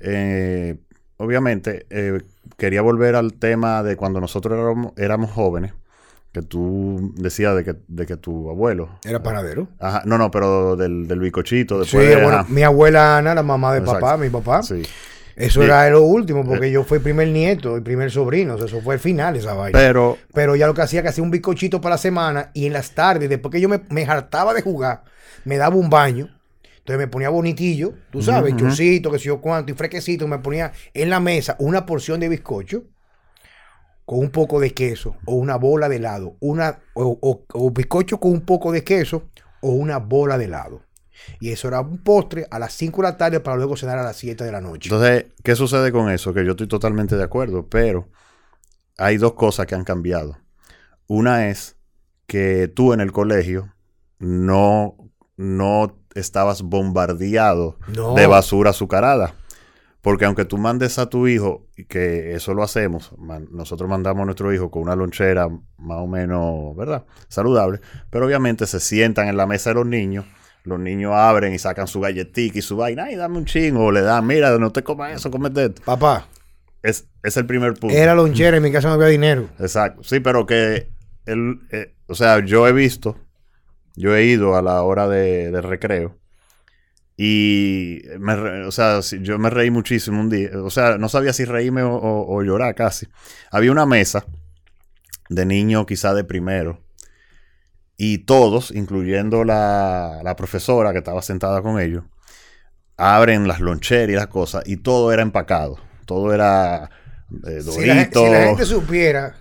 Eh, 0.00 0.76
obviamente, 1.16 1.86
eh, 1.90 2.20
quería 2.56 2.82
volver 2.82 3.14
al 3.16 3.34
tema 3.34 3.82
de 3.82 3.96
cuando 3.96 4.20
nosotros 4.20 4.58
éramos, 4.58 4.92
éramos 4.96 5.30
jóvenes, 5.32 5.72
que 6.32 6.42
tú 6.42 7.12
decías 7.16 7.56
de 7.56 7.64
que, 7.64 7.74
de 7.88 8.06
que 8.06 8.16
tu 8.16 8.50
abuelo. 8.50 8.90
Era 9.04 9.22
panadero. 9.22 9.68
Ajá, 9.78 10.02
no, 10.04 10.18
no, 10.18 10.30
pero 10.30 10.76
del, 10.76 11.08
del 11.08 11.20
bicochito. 11.20 11.84
Sí, 11.84 11.96
Después, 11.96 12.22
bueno, 12.22 12.38
ajá. 12.40 12.46
mi 12.52 12.62
abuela 12.62 13.18
Ana, 13.18 13.34
la 13.34 13.42
mamá 13.42 13.72
de 13.72 13.80
Exacto. 13.80 14.00
papá, 14.00 14.16
mi 14.16 14.28
papá. 14.30 14.62
Sí. 14.62 14.82
Eso 15.36 15.62
Y- 15.62 15.66
era 15.66 15.88
lo 15.90 16.02
último, 16.02 16.44
porque 16.44 16.70
yo 16.70 16.82
fui 16.82 16.96
el 16.98 17.02
primer 17.02 17.28
nieto, 17.28 17.76
el 17.76 17.82
primer 17.82 18.10
sobrino. 18.10 18.54
o 18.54 18.58
sea, 18.58 18.66
eso 18.66 18.80
fue 18.82 18.94
el 18.94 19.00
final, 19.00 19.36
esa 19.36 19.54
vaina. 19.54 19.78
Pero, 19.78 20.18
Pero 20.34 20.56
ya 20.56 20.66
lo 20.66 20.74
que 20.74 20.82
hacía 20.82 21.00
que 21.02 21.08
hacía 21.08 21.22
un 21.22 21.30
bizcochito 21.30 21.80
para 21.80 21.94
la 21.94 21.98
semana 21.98 22.50
y 22.54 22.66
en 22.66 22.72
las 22.72 22.90
tardes, 22.90 23.28
después 23.28 23.52
que 23.52 23.60
yo 23.60 23.68
me, 23.68 23.80
me 23.88 24.04
hartaba 24.04 24.52
de 24.52 24.62
jugar, 24.62 25.04
me 25.44 25.56
daba 25.56 25.76
un 25.76 25.88
baño. 25.90 26.28
Entonces 26.88 27.06
me 27.06 27.08
ponía 27.08 27.28
bonitillo, 27.28 27.92
tú 28.10 28.22
sabes, 28.22 28.54
ujú. 28.54 28.60
chocito, 28.60 29.10
que 29.10 29.18
sé 29.18 29.26
yo 29.26 29.42
cuánto, 29.42 29.70
y 29.72 29.74
fresquecito, 29.74 30.26
me 30.26 30.38
ponía 30.38 30.72
en 30.94 31.10
la 31.10 31.20
mesa 31.20 31.54
una 31.58 31.84
porción 31.84 32.18
de 32.18 32.30
bizcocho 32.30 32.84
con 34.06 34.20
un 34.20 34.30
poco 34.30 34.58
de 34.58 34.72
queso 34.72 35.16
o 35.26 35.34
una 35.34 35.56
bola 35.56 35.88
de 35.88 35.96
helado, 35.96 36.36
una, 36.40 36.78
o, 36.94 37.18
o- 37.20 37.44
o 37.52 37.70
bizcocho 37.70 38.18
con 38.18 38.32
un 38.32 38.40
poco 38.40 38.72
de 38.72 38.82
queso 38.82 39.24
o 39.60 39.72
una 39.72 39.98
bola 39.98 40.38
de 40.38 40.46
helado. 40.46 40.82
Y 41.40 41.50
eso 41.50 41.68
era 41.68 41.80
un 41.80 41.98
postre 41.98 42.46
a 42.50 42.58
las 42.58 42.72
5 42.72 43.02
de 43.02 43.08
la 43.08 43.16
tarde 43.18 43.40
para 43.40 43.56
luego 43.56 43.76
cenar 43.76 43.98
a 43.98 44.04
las 44.04 44.16
7 44.16 44.44
de 44.44 44.52
la 44.52 44.60
noche. 44.60 44.88
entonces, 44.88 45.26
¿qué 45.42 45.56
sucede 45.56 45.92
con 45.92 46.10
eso? 46.10 46.32
Que 46.32 46.44
yo 46.44 46.52
estoy 46.52 46.68
totalmente 46.68 47.16
de 47.16 47.24
acuerdo, 47.24 47.66
pero 47.68 48.08
hay 48.96 49.18
dos 49.18 49.34
cosas 49.34 49.66
que 49.66 49.74
han 49.74 49.84
cambiado. 49.84 50.38
Una 51.08 51.48
es 51.48 51.76
que 52.26 52.68
tú 52.68 52.92
en 52.92 53.00
el 53.00 53.12
colegio 53.12 53.74
no, 54.18 55.07
no 55.38 55.96
estabas 56.14 56.60
bombardeado 56.62 57.76
No. 57.94 58.12
de 58.14 58.26
basura 58.26 58.70
azucarada. 58.70 59.34
Porque 60.02 60.24
aunque 60.26 60.44
tú 60.44 60.58
mandes 60.58 60.98
a 60.98 61.08
tu 61.08 61.26
hijo, 61.26 61.66
que 61.88 62.32
eso 62.34 62.54
lo 62.54 62.62
hacemos, 62.62 63.12
man- 63.18 63.48
nosotros 63.50 63.88
mandamos 63.90 64.22
a 64.22 64.24
nuestro 64.26 64.52
hijo 64.54 64.70
con 64.70 64.82
una 64.82 64.94
lonchera 64.94 65.48
más 65.48 65.98
o 65.98 66.06
menos, 66.06 66.76
¿verdad? 66.76 67.04
Saludable, 67.28 67.80
pero 68.10 68.26
obviamente 68.26 68.66
se 68.66 68.78
sientan 68.80 69.26
en 69.28 69.36
la 69.36 69.46
mesa 69.46 69.70
de 69.70 69.74
los 69.74 69.86
niños, 69.86 70.24
los 70.64 70.78
niños 70.78 71.12
abren 71.14 71.52
y 71.52 71.58
sacan 71.58 71.88
su 71.88 72.00
galletita 72.00 72.58
y 72.58 72.62
su 72.62 72.76
vaina, 72.76 73.04
ay, 73.04 73.16
dame 73.16 73.38
un 73.38 73.44
chingo, 73.44 73.86
o 73.86 73.92
le 73.92 74.02
dan, 74.02 74.24
mira, 74.26 74.56
no 74.58 74.70
te 74.70 74.82
comas 74.84 75.14
eso, 75.14 75.30
cómete 75.30 75.64
esto. 75.66 75.82
Papá, 75.84 76.28
Es, 76.82 77.06
es 77.24 77.36
el 77.36 77.46
primer 77.46 77.74
punto. 77.74 77.94
era 77.94 78.14
lonchera, 78.14 78.56
en 78.56 78.62
mi 78.62 78.70
casa 78.70 78.88
no 78.88 78.94
había 78.94 79.08
dinero. 79.08 79.48
Exacto. 79.58 80.04
Sí, 80.04 80.20
pero 80.20 80.46
que 80.46 80.88
él, 81.26 81.60
eh, 81.72 81.94
o 82.06 82.14
sea, 82.14 82.38
yo 82.44 82.68
he 82.68 82.72
visto, 82.72 83.16
yo 83.98 84.16
he 84.16 84.24
ido 84.24 84.56
a 84.56 84.62
la 84.62 84.82
hora 84.82 85.08
de, 85.08 85.50
de 85.50 85.60
recreo 85.62 86.16
y, 87.16 88.02
me 88.20 88.36
re- 88.36 88.64
o 88.66 88.70
sea, 88.72 89.00
yo 89.00 89.38
me 89.38 89.50
reí 89.50 89.70
muchísimo 89.70 90.20
un 90.20 90.30
día. 90.30 90.50
O 90.62 90.70
sea, 90.70 90.98
no 90.98 91.08
sabía 91.08 91.32
si 91.32 91.44
reírme 91.44 91.82
o, 91.82 91.94
o- 91.96 92.36
o 92.36 92.42
llorar 92.42 92.74
casi. 92.74 93.08
Había 93.50 93.72
una 93.72 93.86
mesa 93.86 94.24
de 95.28 95.46
niños 95.46 95.86
quizá 95.86 96.14
de 96.14 96.24
primero 96.24 96.80
y 97.96 98.18
todos, 98.18 98.70
incluyendo 98.70 99.44
la, 99.44 100.20
la 100.22 100.36
profesora 100.36 100.92
que 100.92 100.98
estaba 100.98 101.22
sentada 101.22 101.62
con 101.62 101.80
ellos, 101.80 102.04
abren 102.96 103.48
las 103.48 103.60
loncheras 103.60 104.10
y 104.10 104.14
las 104.16 104.28
cosas 104.28 104.64
y 104.66 104.78
todo 104.78 105.12
era 105.12 105.22
empacado. 105.22 105.78
Todo 106.06 106.34
era 106.34 106.90
eh, 107.46 107.60
Si 107.60 107.84
la, 107.84 107.94
gen- 107.96 108.04
Dorito, 108.04 108.20
si 108.24 108.30
la 108.30 108.46
gente 108.46 108.64
supiera, 108.64 109.36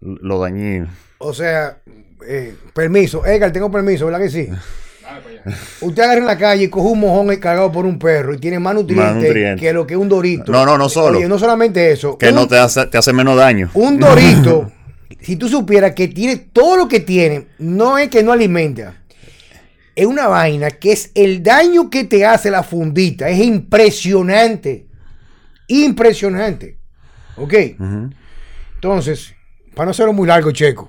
lo 0.00 0.38
dañino. 0.40 0.88
o 1.18 1.32
sea, 1.34 1.82
eh, 2.26 2.54
permiso, 2.74 3.24
Edgar, 3.24 3.52
tengo 3.52 3.70
permiso, 3.70 4.06
¿verdad 4.06 4.20
que 4.20 4.30
sí? 4.30 4.48
Usted 5.80 6.02
agarra 6.02 6.20
en 6.20 6.26
la 6.26 6.38
calle 6.38 6.64
y 6.64 6.68
coge 6.68 6.88
un 6.88 7.00
mojón 7.00 7.34
cargado 7.36 7.72
por 7.72 7.86
un 7.86 7.98
perro 7.98 8.34
y 8.34 8.38
tiene 8.38 8.58
más 8.58 8.74
nutrientes, 8.74 9.14
nutrientes. 9.14 9.60
que 9.60 9.72
lo 9.72 9.86
que 9.86 9.96
un 9.96 10.08
dorito. 10.08 10.52
No, 10.52 10.64
no, 10.64 10.78
no 10.78 10.88
solo. 10.88 11.18
Oye, 11.18 11.28
no 11.28 11.38
solamente 11.38 11.90
eso. 11.90 12.16
Que 12.16 12.28
un, 12.28 12.34
no 12.34 12.46
te 12.46 12.58
hace, 12.58 12.86
te 12.86 12.98
hace 12.98 13.12
menos 13.12 13.36
daño. 13.36 13.70
un 13.74 13.98
dorito, 13.98 14.70
si 15.20 15.36
tú 15.36 15.48
supieras 15.48 15.92
que 15.92 16.08
tiene 16.08 16.36
todo 16.36 16.76
lo 16.76 16.88
que 16.88 17.00
tiene, 17.00 17.48
no 17.58 17.98
es 17.98 18.08
que 18.08 18.22
no 18.22 18.32
alimenta. 18.32 18.96
Es 19.96 20.06
una 20.06 20.28
vaina 20.28 20.70
que 20.70 20.92
es 20.92 21.10
el 21.14 21.42
daño 21.42 21.90
que 21.90 22.04
te 22.04 22.24
hace 22.24 22.50
la 22.50 22.62
fundita. 22.62 23.28
Es 23.28 23.38
impresionante. 23.40 24.86
Impresionante. 25.66 26.78
¿Ok? 27.36 27.54
Entonces, 28.76 29.34
para 29.74 29.86
no 29.86 29.90
hacerlo 29.90 30.12
muy 30.12 30.26
largo, 30.26 30.52
Checo. 30.52 30.88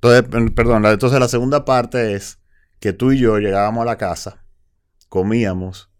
Entonces, 0.00 0.22
per- 0.28 0.54
perdón, 0.54 0.84
entonces 0.86 1.18
la 1.20 1.28
segunda 1.28 1.64
parte 1.64 2.14
es 2.14 2.38
que 2.80 2.92
tú 2.92 3.12
y 3.12 3.18
yo 3.18 3.38
llegábamos 3.38 3.82
a 3.82 3.86
la 3.86 3.98
casa, 3.98 4.44
comíamos 5.08 5.90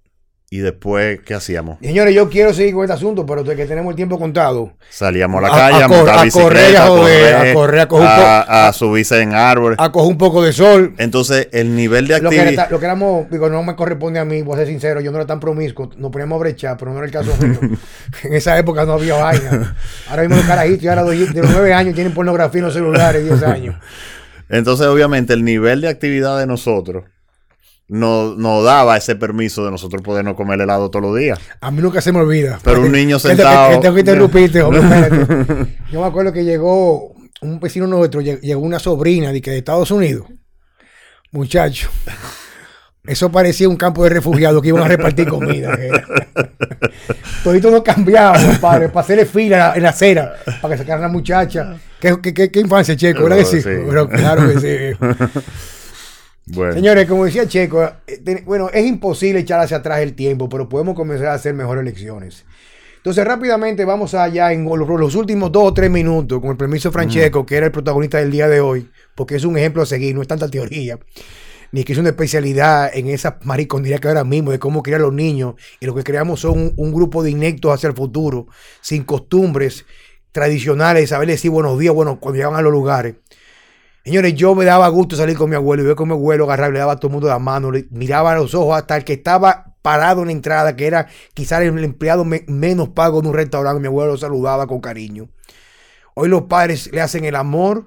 y 0.50 0.58
después, 0.60 1.20
¿qué 1.26 1.34
hacíamos? 1.34 1.78
Señores, 1.82 2.14
yo 2.14 2.30
quiero 2.30 2.54
seguir 2.54 2.72
con 2.72 2.82
este 2.84 2.94
asunto, 2.94 3.26
pero 3.26 3.44
de 3.44 3.54
que 3.54 3.66
tenemos 3.66 3.90
el 3.90 3.96
tiempo 3.96 4.18
contado. 4.18 4.72
Salíamos 4.88 5.40
a 5.40 5.42
la 5.42 5.50
calle, 5.50 5.82
a 5.82 5.84
a, 5.84 5.88
cor- 5.88 5.96
montar 5.98 6.18
a 6.18 6.22
bicicleta, 6.24 6.48
correr, 6.48 6.76
a 6.76 6.84
a 6.84 6.86
joder, 6.88 7.02
correr, 7.04 7.50
a 7.50 7.54
correr, 7.54 7.80
a 7.80 7.88
coger 7.88 8.06
un 8.06 8.12
a- 8.12 8.68
a 8.68 8.72
subirse 8.72 9.20
en 9.20 9.34
árboles. 9.34 9.76
A 9.78 9.92
coger 9.92 10.10
un 10.10 10.16
poco 10.16 10.42
de 10.42 10.54
sol. 10.54 10.94
Entonces, 10.96 11.48
el 11.52 11.76
nivel 11.76 12.06
de 12.08 12.18
Lo 12.20 12.28
actividad... 12.30 12.52
era- 12.52 12.68
lo 12.70 12.78
que 12.80 12.84
éramos, 12.86 13.30
digo, 13.30 13.50
no 13.50 13.62
me 13.62 13.76
corresponde 13.76 14.20
a 14.20 14.24
mí, 14.24 14.40
voy 14.40 14.54
a 14.54 14.58
ser 14.60 14.68
sincero, 14.68 15.02
yo 15.02 15.10
no 15.10 15.18
era 15.18 15.26
tan 15.26 15.38
promiscuo, 15.38 15.90
nos 15.98 16.10
poníamos 16.10 16.36
a 16.36 16.40
brechar, 16.40 16.76
pero 16.78 16.92
no 16.92 16.96
era 16.96 17.06
el 17.06 17.12
caso 17.12 17.36
mío. 17.46 17.58
en 18.24 18.32
esa 18.34 18.58
época 18.58 18.86
no 18.86 18.94
había 18.94 19.16
vaina. 19.16 19.76
Ahora 20.08 20.22
mismo 20.22 20.36
los 20.36 20.46
carajitos, 20.46 20.80
ya 20.80 20.92
ahora 20.94 21.04
de 21.10 21.26
de 21.26 21.42
los 21.42 21.50
9 21.50 21.74
años 21.74 21.94
tienen 21.94 22.14
pornografía 22.14 22.60
en 22.60 22.64
los 22.64 22.72
celulares, 22.74 23.22
10 23.22 23.42
años. 23.42 23.76
Entonces, 24.48 24.86
obviamente, 24.86 25.34
el 25.34 25.44
nivel 25.44 25.82
de 25.82 25.88
actividad 25.88 26.38
de 26.38 26.46
nosotros 26.46 27.04
no- 27.88 28.34
nos 28.36 28.64
daba 28.64 28.96
ese 28.96 29.16
permiso 29.16 29.64
de 29.64 29.70
nosotros 29.70 30.02
podernos 30.02 30.34
comer 30.34 30.60
helado 30.60 30.90
todos 30.90 31.04
los 31.04 31.16
días. 31.18 31.38
A 31.60 31.70
mí 31.70 31.80
nunca 31.82 32.00
se 32.00 32.12
me 32.12 32.20
olvida. 32.20 32.58
Pero 32.62 32.82
un 32.82 32.92
niño 32.92 33.18
sentado- 33.18 33.70
Que 33.70 33.78
tengo 33.78 33.94
que 33.94 34.00
interrumpirte. 34.00 34.58
Yo 35.92 36.00
me 36.00 36.06
acuerdo 36.06 36.32
que 36.32 36.44
llegó 36.44 37.14
un 37.40 37.60
vecino 37.60 37.86
nuestro, 37.86 38.20
lle- 38.20 38.40
llegó 38.40 38.60
una 38.60 38.78
sobrina 38.78 39.32
de, 39.32 39.40
que 39.40 39.50
de 39.52 39.58
Estados 39.58 39.90
Unidos. 39.90 40.26
Muchacho. 41.32 41.88
Eso 43.04 43.30
parecía 43.32 43.68
un 43.70 43.76
campo 43.76 44.04
de 44.04 44.10
refugiados 44.10 44.60
que 44.60 44.68
iban 44.68 44.82
a 44.82 44.88
repartir 44.88 45.26
comida. 45.28 45.78
Todito 47.44 47.70
nos 47.70 47.82
cambiamos, 47.82 48.58
padre, 48.58 48.88
para 48.88 49.00
hacerle 49.00 49.24
fila 49.24 49.72
en 49.76 49.82
la 49.82 49.90
acera, 49.90 50.34
para 50.60 50.74
que 50.74 50.78
sacaran 50.78 51.02
la 51.02 51.08
muchacha. 51.08 51.76
¿Qué, 52.00 52.16
qué, 52.22 52.34
qué- 52.34 52.50
qué 52.50 52.60
infancia, 52.60 52.96
Checo? 52.96 53.22
¿Verdad 53.22 53.38
que 53.38 53.44
sí? 53.46 53.62
Sí. 53.62 53.70
Pero 53.88 54.08
claro 54.08 54.42
que 54.52 54.60
sí. 54.60 54.98
Bueno, 56.50 56.72
Señores, 56.72 57.06
como 57.06 57.24
decía 57.24 57.46
Checo, 57.46 57.82
eh, 58.06 58.42
bueno, 58.46 58.70
es 58.72 58.86
imposible 58.86 59.40
echar 59.40 59.60
hacia 59.60 59.78
atrás 59.78 60.00
el 60.00 60.14
tiempo, 60.14 60.48
pero 60.48 60.68
podemos 60.68 60.94
comenzar 60.94 61.28
a 61.28 61.34
hacer 61.34 61.54
mejores 61.54 61.82
elecciones. 61.82 62.44
Entonces, 62.96 63.24
rápidamente 63.24 63.84
vamos 63.84 64.14
allá 64.14 64.52
en 64.52 64.64
los, 64.64 65.14
últimos 65.14 65.52
dos 65.52 65.68
o 65.68 65.74
tres 65.74 65.90
minutos, 65.90 66.40
con 66.40 66.50
el 66.50 66.56
permiso 66.56 66.88
de 66.88 66.92
Francesco, 66.94 67.46
que 67.46 67.56
era 67.56 67.66
el 67.66 67.72
protagonista 67.72 68.18
del 68.18 68.30
día 68.30 68.48
de 68.48 68.60
hoy, 68.60 68.90
porque 69.14 69.36
es 69.36 69.44
un 69.44 69.56
ejemplo 69.56 69.82
a 69.82 69.86
seguir, 69.86 70.14
no 70.14 70.22
es 70.22 70.28
tanta 70.28 70.48
teoría, 70.48 70.98
ni 71.70 71.84
que 71.84 71.92
es 71.92 71.98
una 71.98 72.10
especialidad 72.10 72.90
en 72.92 73.08
esa 73.08 73.38
mariconería 73.44 73.98
que 73.98 74.08
ahora 74.08 74.24
mismo, 74.24 74.50
de 74.50 74.58
cómo 74.58 74.82
criar 74.82 75.00
a 75.00 75.04
los 75.04 75.12
niños, 75.12 75.54
y 75.80 75.86
lo 75.86 75.94
que 75.94 76.02
creamos 76.02 76.40
son 76.40 76.58
un, 76.58 76.72
un 76.76 76.92
grupo 76.92 77.22
de 77.22 77.30
inectos 77.30 77.72
hacia 77.72 77.88
el 77.88 77.94
futuro, 77.94 78.48
sin 78.80 79.04
costumbres 79.04 79.84
tradicionales, 80.32 81.10
saber 81.10 81.28
decir 81.28 81.50
buenos 81.50 81.78
días, 81.78 81.94
bueno, 81.94 82.18
cuando 82.18 82.36
llegan 82.36 82.56
a 82.56 82.62
los 82.62 82.72
lugares. 82.72 83.14
Señores, 84.08 84.34
yo 84.36 84.54
me 84.54 84.64
daba 84.64 84.88
gusto 84.88 85.16
salir 85.16 85.36
con 85.36 85.50
mi 85.50 85.56
abuelo 85.56 85.82
y 85.82 85.86
ver 85.86 85.94
con 85.94 86.08
mi 86.08 86.14
abuelo 86.14 86.44
agarrar, 86.44 86.72
le 86.72 86.78
daba 86.78 86.92
a 86.92 86.96
todo 86.96 87.08
el 87.08 87.12
mundo 87.12 87.28
la 87.28 87.38
mano, 87.38 87.70
le 87.70 87.86
miraba 87.90 88.32
a 88.32 88.36
los 88.36 88.54
ojos 88.54 88.74
hasta 88.74 88.96
el 88.96 89.04
que 89.04 89.12
estaba 89.12 89.74
parado 89.82 90.22
en 90.22 90.28
la 90.28 90.32
entrada, 90.32 90.76
que 90.76 90.86
era 90.86 91.08
quizás 91.34 91.60
el 91.60 91.84
empleado 91.84 92.24
me- 92.24 92.42
menos 92.48 92.88
pago 92.88 93.20
de 93.20 93.28
un 93.28 93.34
restaurante. 93.34 93.82
Mi 93.82 93.86
abuelo 93.88 94.12
lo 94.12 94.16
saludaba 94.16 94.66
con 94.66 94.80
cariño. 94.80 95.28
Hoy 96.14 96.30
los 96.30 96.44
padres 96.44 96.90
le 96.90 97.02
hacen 97.02 97.26
el 97.26 97.34
amor, 97.34 97.84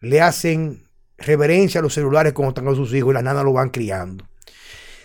le 0.00 0.20
hacen 0.20 0.82
reverencia 1.16 1.78
a 1.78 1.82
los 1.84 1.94
celulares 1.94 2.32
cuando 2.32 2.48
están 2.48 2.64
con 2.64 2.74
sus 2.74 2.92
hijos 2.92 3.12
y 3.12 3.14
las 3.14 3.22
nanas 3.22 3.44
lo 3.44 3.52
van 3.52 3.70
criando. 3.70 4.26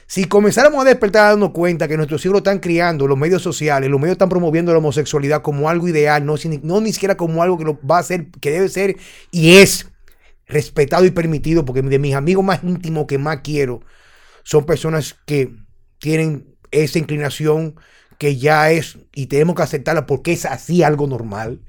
Si 0.08 0.26
comenzáramos 0.26 0.82
a 0.82 0.86
despertar 0.86 1.30
darnos 1.30 1.52
cuenta 1.52 1.88
que 1.88 1.98
nuestros 1.98 2.26
hijos 2.26 2.32
lo 2.34 2.38
están 2.40 2.58
criando, 2.58 3.06
los 3.06 3.16
medios 3.20 3.44
sociales, 3.44 3.92
los 3.92 4.00
medios 4.02 4.16
están 4.16 4.30
promoviendo 4.30 4.72
la 4.72 4.80
homosexualidad 4.80 5.44
como 5.44 5.70
algo 5.70 5.88
ideal, 5.88 6.26
no, 6.26 6.34
ni 6.82 6.94
siquiera 6.94 7.16
como 7.16 7.44
algo 7.44 7.60
que 7.60 7.78
va 7.88 8.00
a 8.00 8.04
ser, 8.04 8.32
que 8.42 8.50
debe 8.50 8.70
ser 8.70 8.98
y 9.30 9.58
es 9.58 9.92
respetado 10.48 11.06
y 11.06 11.12
permitido, 11.12 11.66
porque 11.66 11.82
de 11.82 12.00
mis 12.00 12.16
amigos 12.16 12.44
más 12.46 12.64
íntimos 12.64 13.06
que 13.08 13.18
más 13.18 13.40
quiero 13.44 13.82
son 14.44 14.66
personas 14.66 15.16
que 15.26 15.52
tienen 16.00 16.56
esa 16.72 17.00
inclinación 17.00 17.76
que 18.18 18.38
ya 18.38 18.72
es 18.72 18.98
y 19.14 19.26
tenemos 19.28 19.56
que 19.56 19.64
aceptarla 19.64 20.06
porque 20.06 20.34
es 20.34 20.46
así 20.46 20.84
algo 20.84 21.08
normal. 21.08 21.62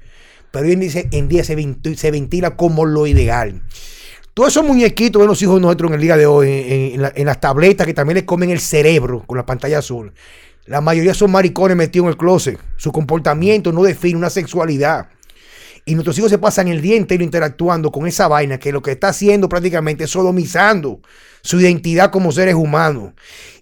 Pero 0.51 0.65
hoy 0.67 0.73
en 0.73 0.79
día, 0.79 1.03
en 1.11 1.27
día 1.27 1.43
se, 1.43 1.57
venti- 1.57 1.95
se 1.95 2.11
ventila 2.11 2.55
como 2.55 2.85
lo 2.85 3.07
ideal. 3.07 3.63
Todos 4.33 4.49
esos 4.49 4.63
muñequitos 4.65 5.21
de 5.21 5.27
los 5.27 5.41
hijos 5.41 5.59
nuestros 5.59 5.89
en 5.89 5.95
el 5.95 6.01
día 6.01 6.15
de 6.15 6.25
hoy, 6.27 6.47
en, 6.49 6.93
en 6.93 7.01
la- 7.01 7.11
en 7.15 7.25
las 7.25 7.41
tabletas 7.41 7.87
que 7.87 7.93
también 7.93 8.15
les 8.15 8.23
comen 8.23 8.51
el 8.51 8.59
cerebro 8.59 9.23
con 9.25 9.37
la 9.37 9.45
pantalla 9.45 9.79
azul. 9.79 10.13
La 10.67 10.79
mayoría 10.81 11.13
son 11.13 11.31
maricones 11.31 11.75
metidos 11.75 12.05
en 12.05 12.09
el 12.09 12.17
closet. 12.17 12.59
Su 12.75 12.91
comportamiento 12.91 13.71
no 13.71 13.83
define 13.83 14.17
una 14.17 14.29
sexualidad. 14.29 15.09
Y 15.87 15.95
nuestros 15.95 16.17
hijos 16.19 16.29
se 16.29 16.37
pasan 16.37 16.67
el 16.67 16.81
día 16.81 16.97
entero 16.97 17.23
interactuando 17.23 17.93
con 17.93 18.05
esa 18.07 18.27
vaina 18.27 18.59
que 18.59 18.73
lo 18.73 18.81
que 18.81 18.91
está 18.91 19.07
haciendo 19.07 19.47
prácticamente 19.47 20.03
es 20.03 20.09
sodomizando 20.09 20.99
su 21.41 21.61
identidad 21.61 22.11
como 22.11 22.33
seres 22.33 22.55
humanos. 22.55 23.13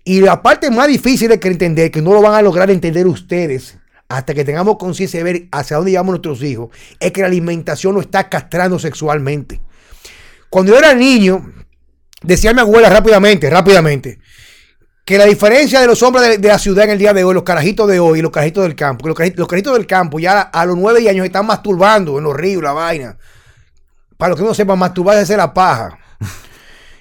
Y 0.04 0.22
la 0.22 0.42
parte 0.42 0.72
más 0.72 0.88
difícil 0.88 1.30
de 1.30 1.40
que 1.40 1.50
entender, 1.50 1.92
que 1.92 2.02
no 2.02 2.14
lo 2.14 2.24
van 2.24 2.34
a 2.34 2.42
lograr 2.42 2.72
entender 2.72 3.06
ustedes 3.06 3.78
hasta 4.10 4.34
que 4.34 4.44
tengamos 4.44 4.78
conciencia 4.78 5.20
de 5.20 5.24
ver 5.24 5.48
hacia 5.52 5.78
dónde 5.78 5.92
llevamos 5.92 6.14
nuestros 6.14 6.42
hijos, 6.42 6.70
es 7.00 7.12
que 7.12 7.22
la 7.22 7.28
alimentación 7.28 7.94
lo 7.94 8.02
está 8.02 8.28
castrando 8.28 8.80
sexualmente. 8.80 9.62
Cuando 10.50 10.72
yo 10.72 10.80
era 10.80 10.96
niño, 10.96 11.54
decía 12.24 12.56
mi 12.56 12.62
abuela 12.62 12.90
rápidamente, 12.90 13.52
rápidamente, 13.52 14.18
que 15.06 15.20
la 15.20 15.26
diferencia 15.26 15.80
de 15.80 15.86
los 15.86 16.02
hombres 16.02 16.42
de, 16.42 16.48
la 16.48 16.58
ciudad 16.58 16.86
en 16.86 16.92
el 16.92 16.98
día 16.98 17.14
de 17.14 17.24
hoy, 17.24 17.36
los 17.36 17.44
carajitos 17.44 17.88
de 17.88 18.00
hoy 18.00 18.20
y 18.20 18.22
los 18.24 18.32
carajitos 18.32 18.64
del 18.64 18.76
campo, 18.76 19.08
los 19.08 19.16
carajitos, 19.16 19.40
los 19.40 19.48
carajitos 19.48 19.74
del 19.76 19.86
campo 19.86 20.20
ya 20.20 20.42
a, 20.42 20.66
los 20.66 20.76
nueve 20.76 21.08
años 21.08 21.26
están 21.28 21.46
masturbando 21.46 22.18
en 22.18 22.24
los 22.24 22.36
ríos, 22.36 22.64
la 22.64 22.74
vaina. 22.74 23.16
Para 24.18 24.32
los 24.32 24.40
que 24.40 24.46
no 24.46 24.54
sepan, 24.56 24.80
masturbar 24.80 25.18
es 25.18 25.24
hacer 25.24 25.38
la 25.38 25.54
paja. 25.54 25.98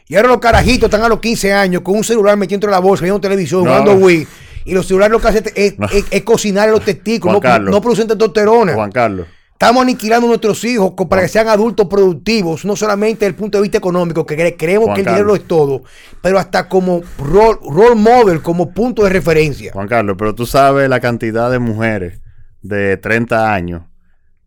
Y 0.07 0.17
ahora 0.17 0.29
los 0.29 0.39
carajitos 0.39 0.89
están 0.89 1.03
a 1.03 1.09
los 1.09 1.19
15 1.19 1.55
años 1.55 1.81
con 1.81 1.97
un 1.97 2.05
celular 2.05 2.37
metiendo 2.37 2.67
en 2.67 2.73
la 2.73 2.79
bolsa, 2.79 3.05
viendo 3.05 3.19
televisión, 3.19 3.63
jugando 3.63 3.95
Wii. 3.95 4.29
Y 4.67 4.75
los 4.75 4.87
celulares 4.87 5.11
lo 5.13 5.19
que 5.19 5.29
hacen 5.29 5.45
es, 5.55 6.23
cocinar 6.25 6.69
los 6.69 6.85
testículos, 6.85 7.43
no, 7.43 7.59
no, 7.59 7.81
producen 7.81 8.07
testosterona. 8.07 8.75
Juan 8.75 8.93
Carlos. 8.93 9.27
Estamos 9.55 9.83
aniquilando 9.83 10.27
a 10.27 10.31
nuestros 10.31 10.65
hijos 10.65 10.93
para 11.09 11.23
que 11.23 11.29
sean 11.29 11.49
adultos 11.49 11.87
productivos, 11.87 12.65
no 12.65 12.75
solamente 12.75 13.21
desde 13.21 13.29
el 13.29 13.35
punto 13.37 13.59
de 13.59 13.63
vista 13.63 13.79
económico, 13.79 14.27
que 14.27 14.57
creemos 14.57 14.93
que 14.95 15.03
el 15.03 15.07
dinero 15.07 15.35
es 15.35 15.47
todo, 15.47 15.85
pero 16.21 16.41
hasta 16.41 16.69
como 16.69 17.03
role, 17.19 17.59
role 17.71 17.95
model, 17.95 18.43
como 18.43 18.73
punto 18.75 19.05
de 19.05 19.11
referencia. 19.11 19.73
Juan 19.73 19.87
Carlos, 19.87 20.17
pero 20.19 20.35
tú 20.35 20.45
sabes 20.45 20.89
la 20.89 20.99
cantidad 20.99 21.53
de 21.53 21.61
mujeres 21.61 22.21
de 22.63 22.97
30 22.97 23.55
años 23.55 23.83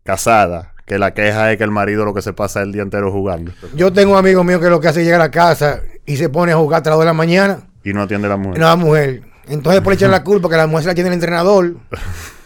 casadas 0.04 0.68
que 0.84 0.98
la 0.98 1.14
queja 1.14 1.52
es 1.52 1.58
que 1.58 1.64
el 1.64 1.70
marido 1.70 2.04
lo 2.04 2.12
que 2.12 2.22
se 2.22 2.34
pasa 2.34 2.60
el 2.62 2.72
día 2.72 2.82
entero 2.82 3.10
jugando. 3.10 3.52
Yo 3.74 3.92
tengo 3.92 4.12
un 4.12 4.18
amigo 4.18 4.44
mío 4.44 4.60
que 4.60 4.68
lo 4.68 4.78
que 4.78 4.88
hace 4.88 5.00
es 5.00 5.06
llegar 5.06 5.20
a 5.20 5.24
la 5.24 5.30
casa 5.30 5.80
y 6.04 6.16
se 6.16 6.28
pone 6.28 6.52
a 6.52 6.56
jugar 6.56 6.78
hasta 6.78 6.90
las 6.90 6.98
2 6.98 7.04
de 7.04 7.06
la 7.06 7.14
mañana. 7.14 7.60
Y 7.82 7.92
no 7.92 8.02
atiende 8.02 8.26
a 8.26 8.30
la 8.30 8.36
mujer. 8.36 8.58
No, 8.58 8.66
la 8.66 8.76
mujer. 8.76 9.22
Entonces 9.48 9.80
por 9.80 9.94
echar 9.94 10.10
la 10.10 10.22
culpa 10.22 10.48
que 10.48 10.56
la 10.56 10.66
mujer 10.66 10.82
se 10.82 10.88
la 10.88 10.94
tiene 10.94 11.08
el 11.08 11.14
entrenador. 11.14 11.76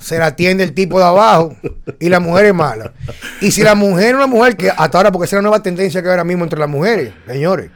se 0.00 0.18
la 0.18 0.26
atiende 0.26 0.64
el 0.64 0.72
tipo 0.72 0.98
de 0.98 1.04
abajo 1.04 1.54
y 2.00 2.08
la 2.08 2.20
mujer 2.20 2.46
es 2.46 2.54
mala. 2.54 2.92
Y 3.40 3.50
si 3.52 3.62
la 3.62 3.74
mujer 3.74 4.08
es 4.08 4.14
una 4.14 4.26
mujer 4.26 4.56
que 4.56 4.70
hasta 4.70 4.98
ahora, 4.98 5.12
porque 5.12 5.26
esa 5.26 5.36
es 5.36 5.38
la 5.38 5.48
nueva 5.48 5.62
tendencia 5.62 6.00
que 6.02 6.08
hay 6.08 6.12
ahora 6.12 6.24
mismo 6.24 6.44
entre 6.44 6.58
las 6.58 6.68
mujeres, 6.68 7.12
señores, 7.26 7.70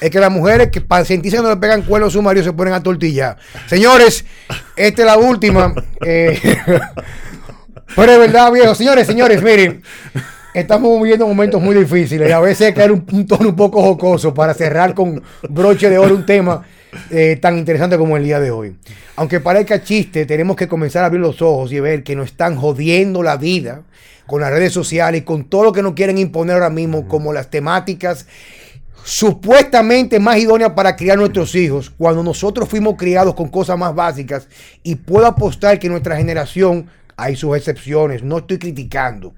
es 0.00 0.10
que 0.10 0.20
las 0.20 0.30
mujeres 0.30 0.70
que 0.70 0.80
para 0.80 1.04
sentirse 1.04 1.38
no 1.38 1.48
le 1.48 1.56
pegan 1.56 1.82
cuernos 1.82 2.08
a 2.08 2.12
su 2.12 2.22
marido 2.22 2.44
se 2.44 2.52
ponen 2.52 2.74
a 2.74 2.82
tortillar. 2.82 3.36
Señores, 3.66 4.24
esta 4.76 5.02
es 5.02 5.06
la 5.06 5.18
última. 5.18 5.74
Eh, 6.04 6.38
pero 7.96 8.12
es 8.12 8.18
verdad, 8.18 8.52
viejo. 8.52 8.74
Señores, 8.74 9.06
señores, 9.06 9.42
miren. 9.42 9.82
Estamos 10.52 11.00
viviendo 11.00 11.28
momentos 11.28 11.62
muy 11.62 11.76
difíciles 11.76 12.28
y 12.28 12.32
a 12.32 12.40
veces 12.40 12.74
que 12.74 12.80
dar 12.80 12.90
un, 12.90 13.06
tono 13.26 13.50
un 13.50 13.56
poco 13.56 13.82
jocoso 13.82 14.34
para 14.34 14.52
cerrar 14.52 14.94
con 14.94 15.22
broche 15.48 15.88
de 15.88 15.96
oro 15.96 16.16
un 16.16 16.26
tema 16.26 16.64
eh, 17.10 17.38
tan 17.40 17.58
interesante 17.58 17.96
como 17.96 18.16
el 18.16 18.24
día 18.24 18.40
de 18.40 18.50
hoy. 18.50 18.76
Aunque 19.16 19.40
parezca 19.40 19.82
chiste, 19.82 20.26
tenemos 20.26 20.56
que 20.56 20.68
comenzar 20.68 21.02
a 21.02 21.06
abrir 21.06 21.20
los 21.20 21.40
ojos 21.42 21.72
y 21.72 21.80
ver 21.80 22.02
que 22.02 22.16
nos 22.16 22.26
están 22.26 22.56
jodiendo 22.56 23.22
la 23.22 23.36
vida 23.36 23.82
con 24.26 24.40
las 24.40 24.50
redes 24.50 24.72
sociales 24.72 25.22
y 25.22 25.24
con 25.24 25.44
todo 25.44 25.64
lo 25.64 25.72
que 25.72 25.82
nos 25.82 25.94
quieren 25.94 26.18
imponer 26.18 26.54
ahora 26.54 26.70
mismo, 26.70 27.08
como 27.08 27.32
las 27.32 27.50
temáticas 27.50 28.26
supuestamente 29.02 30.20
más 30.20 30.38
idóneas 30.38 30.72
para 30.72 30.94
criar 30.94 31.18
nuestros 31.18 31.54
hijos, 31.54 31.90
cuando 31.90 32.22
nosotros 32.22 32.68
fuimos 32.68 32.96
criados 32.96 33.34
con 33.34 33.48
cosas 33.48 33.78
más 33.78 33.94
básicas. 33.94 34.46
Y 34.82 34.96
puedo 34.96 35.26
apostar 35.26 35.78
que 35.78 35.88
nuestra 35.88 36.16
generación 36.16 36.88
hay 37.16 37.36
sus 37.36 37.56
excepciones, 37.56 38.22
no 38.22 38.38
estoy 38.38 38.58
criticando. 38.58 39.34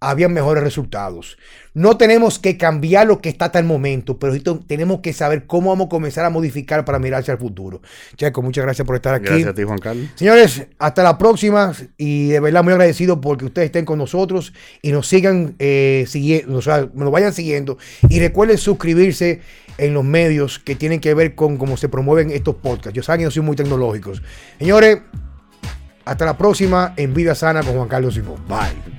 Habían 0.00 0.32
mejores 0.32 0.62
resultados. 0.62 1.38
No 1.74 1.96
tenemos 1.96 2.38
que 2.38 2.56
cambiar 2.56 3.06
lo 3.06 3.20
que 3.20 3.28
está 3.28 3.46
hasta 3.46 3.58
el 3.58 3.64
momento, 3.64 4.18
pero 4.18 4.34
tenemos 4.66 5.00
que 5.00 5.12
saber 5.12 5.46
cómo 5.46 5.70
vamos 5.70 5.86
a 5.86 5.88
comenzar 5.88 6.24
a 6.24 6.30
modificar 6.30 6.84
para 6.84 6.98
mirar 6.98 7.20
hacia 7.20 7.32
el 7.32 7.38
futuro. 7.38 7.82
Checo, 8.16 8.42
muchas 8.42 8.64
gracias 8.64 8.86
por 8.86 8.96
estar 8.96 9.14
aquí. 9.14 9.26
Gracias 9.26 9.48
a 9.48 9.54
ti, 9.54 9.62
Juan 9.62 9.78
Carlos. 9.78 10.08
Señores, 10.14 10.66
hasta 10.78 11.02
la 11.02 11.18
próxima 11.18 11.72
y 11.96 12.28
de 12.28 12.40
verdad 12.40 12.64
muy 12.64 12.72
agradecido 12.72 13.20
porque 13.20 13.44
ustedes 13.44 13.66
estén 13.66 13.84
con 13.84 13.98
nosotros 13.98 14.52
y 14.82 14.92
nos 14.92 15.06
sigan 15.06 15.54
eh, 15.58 16.04
siguiendo, 16.08 16.56
o 16.56 16.62
sea, 16.62 16.88
nos 16.94 17.10
vayan 17.10 17.32
siguiendo. 17.32 17.78
Y 18.08 18.20
recuerden 18.20 18.58
suscribirse 18.58 19.40
en 19.78 19.94
los 19.94 20.04
medios 20.04 20.58
que 20.58 20.74
tienen 20.74 21.00
que 21.00 21.14
ver 21.14 21.34
con 21.34 21.56
cómo 21.56 21.76
se 21.76 21.88
promueven 21.88 22.30
estos 22.30 22.56
podcasts. 22.56 22.92
Yo 22.92 23.02
saben 23.02 23.20
que 23.20 23.24
no 23.26 23.30
soy 23.30 23.42
muy 23.42 23.56
tecnológicos. 23.56 24.22
Señores, 24.58 24.98
hasta 26.04 26.24
la 26.24 26.36
próxima 26.36 26.94
en 26.96 27.14
Vida 27.14 27.34
Sana 27.34 27.62
con 27.62 27.74
Juan 27.74 27.88
Carlos 27.88 28.14
Simón. 28.14 28.42
Bye. 28.48 28.97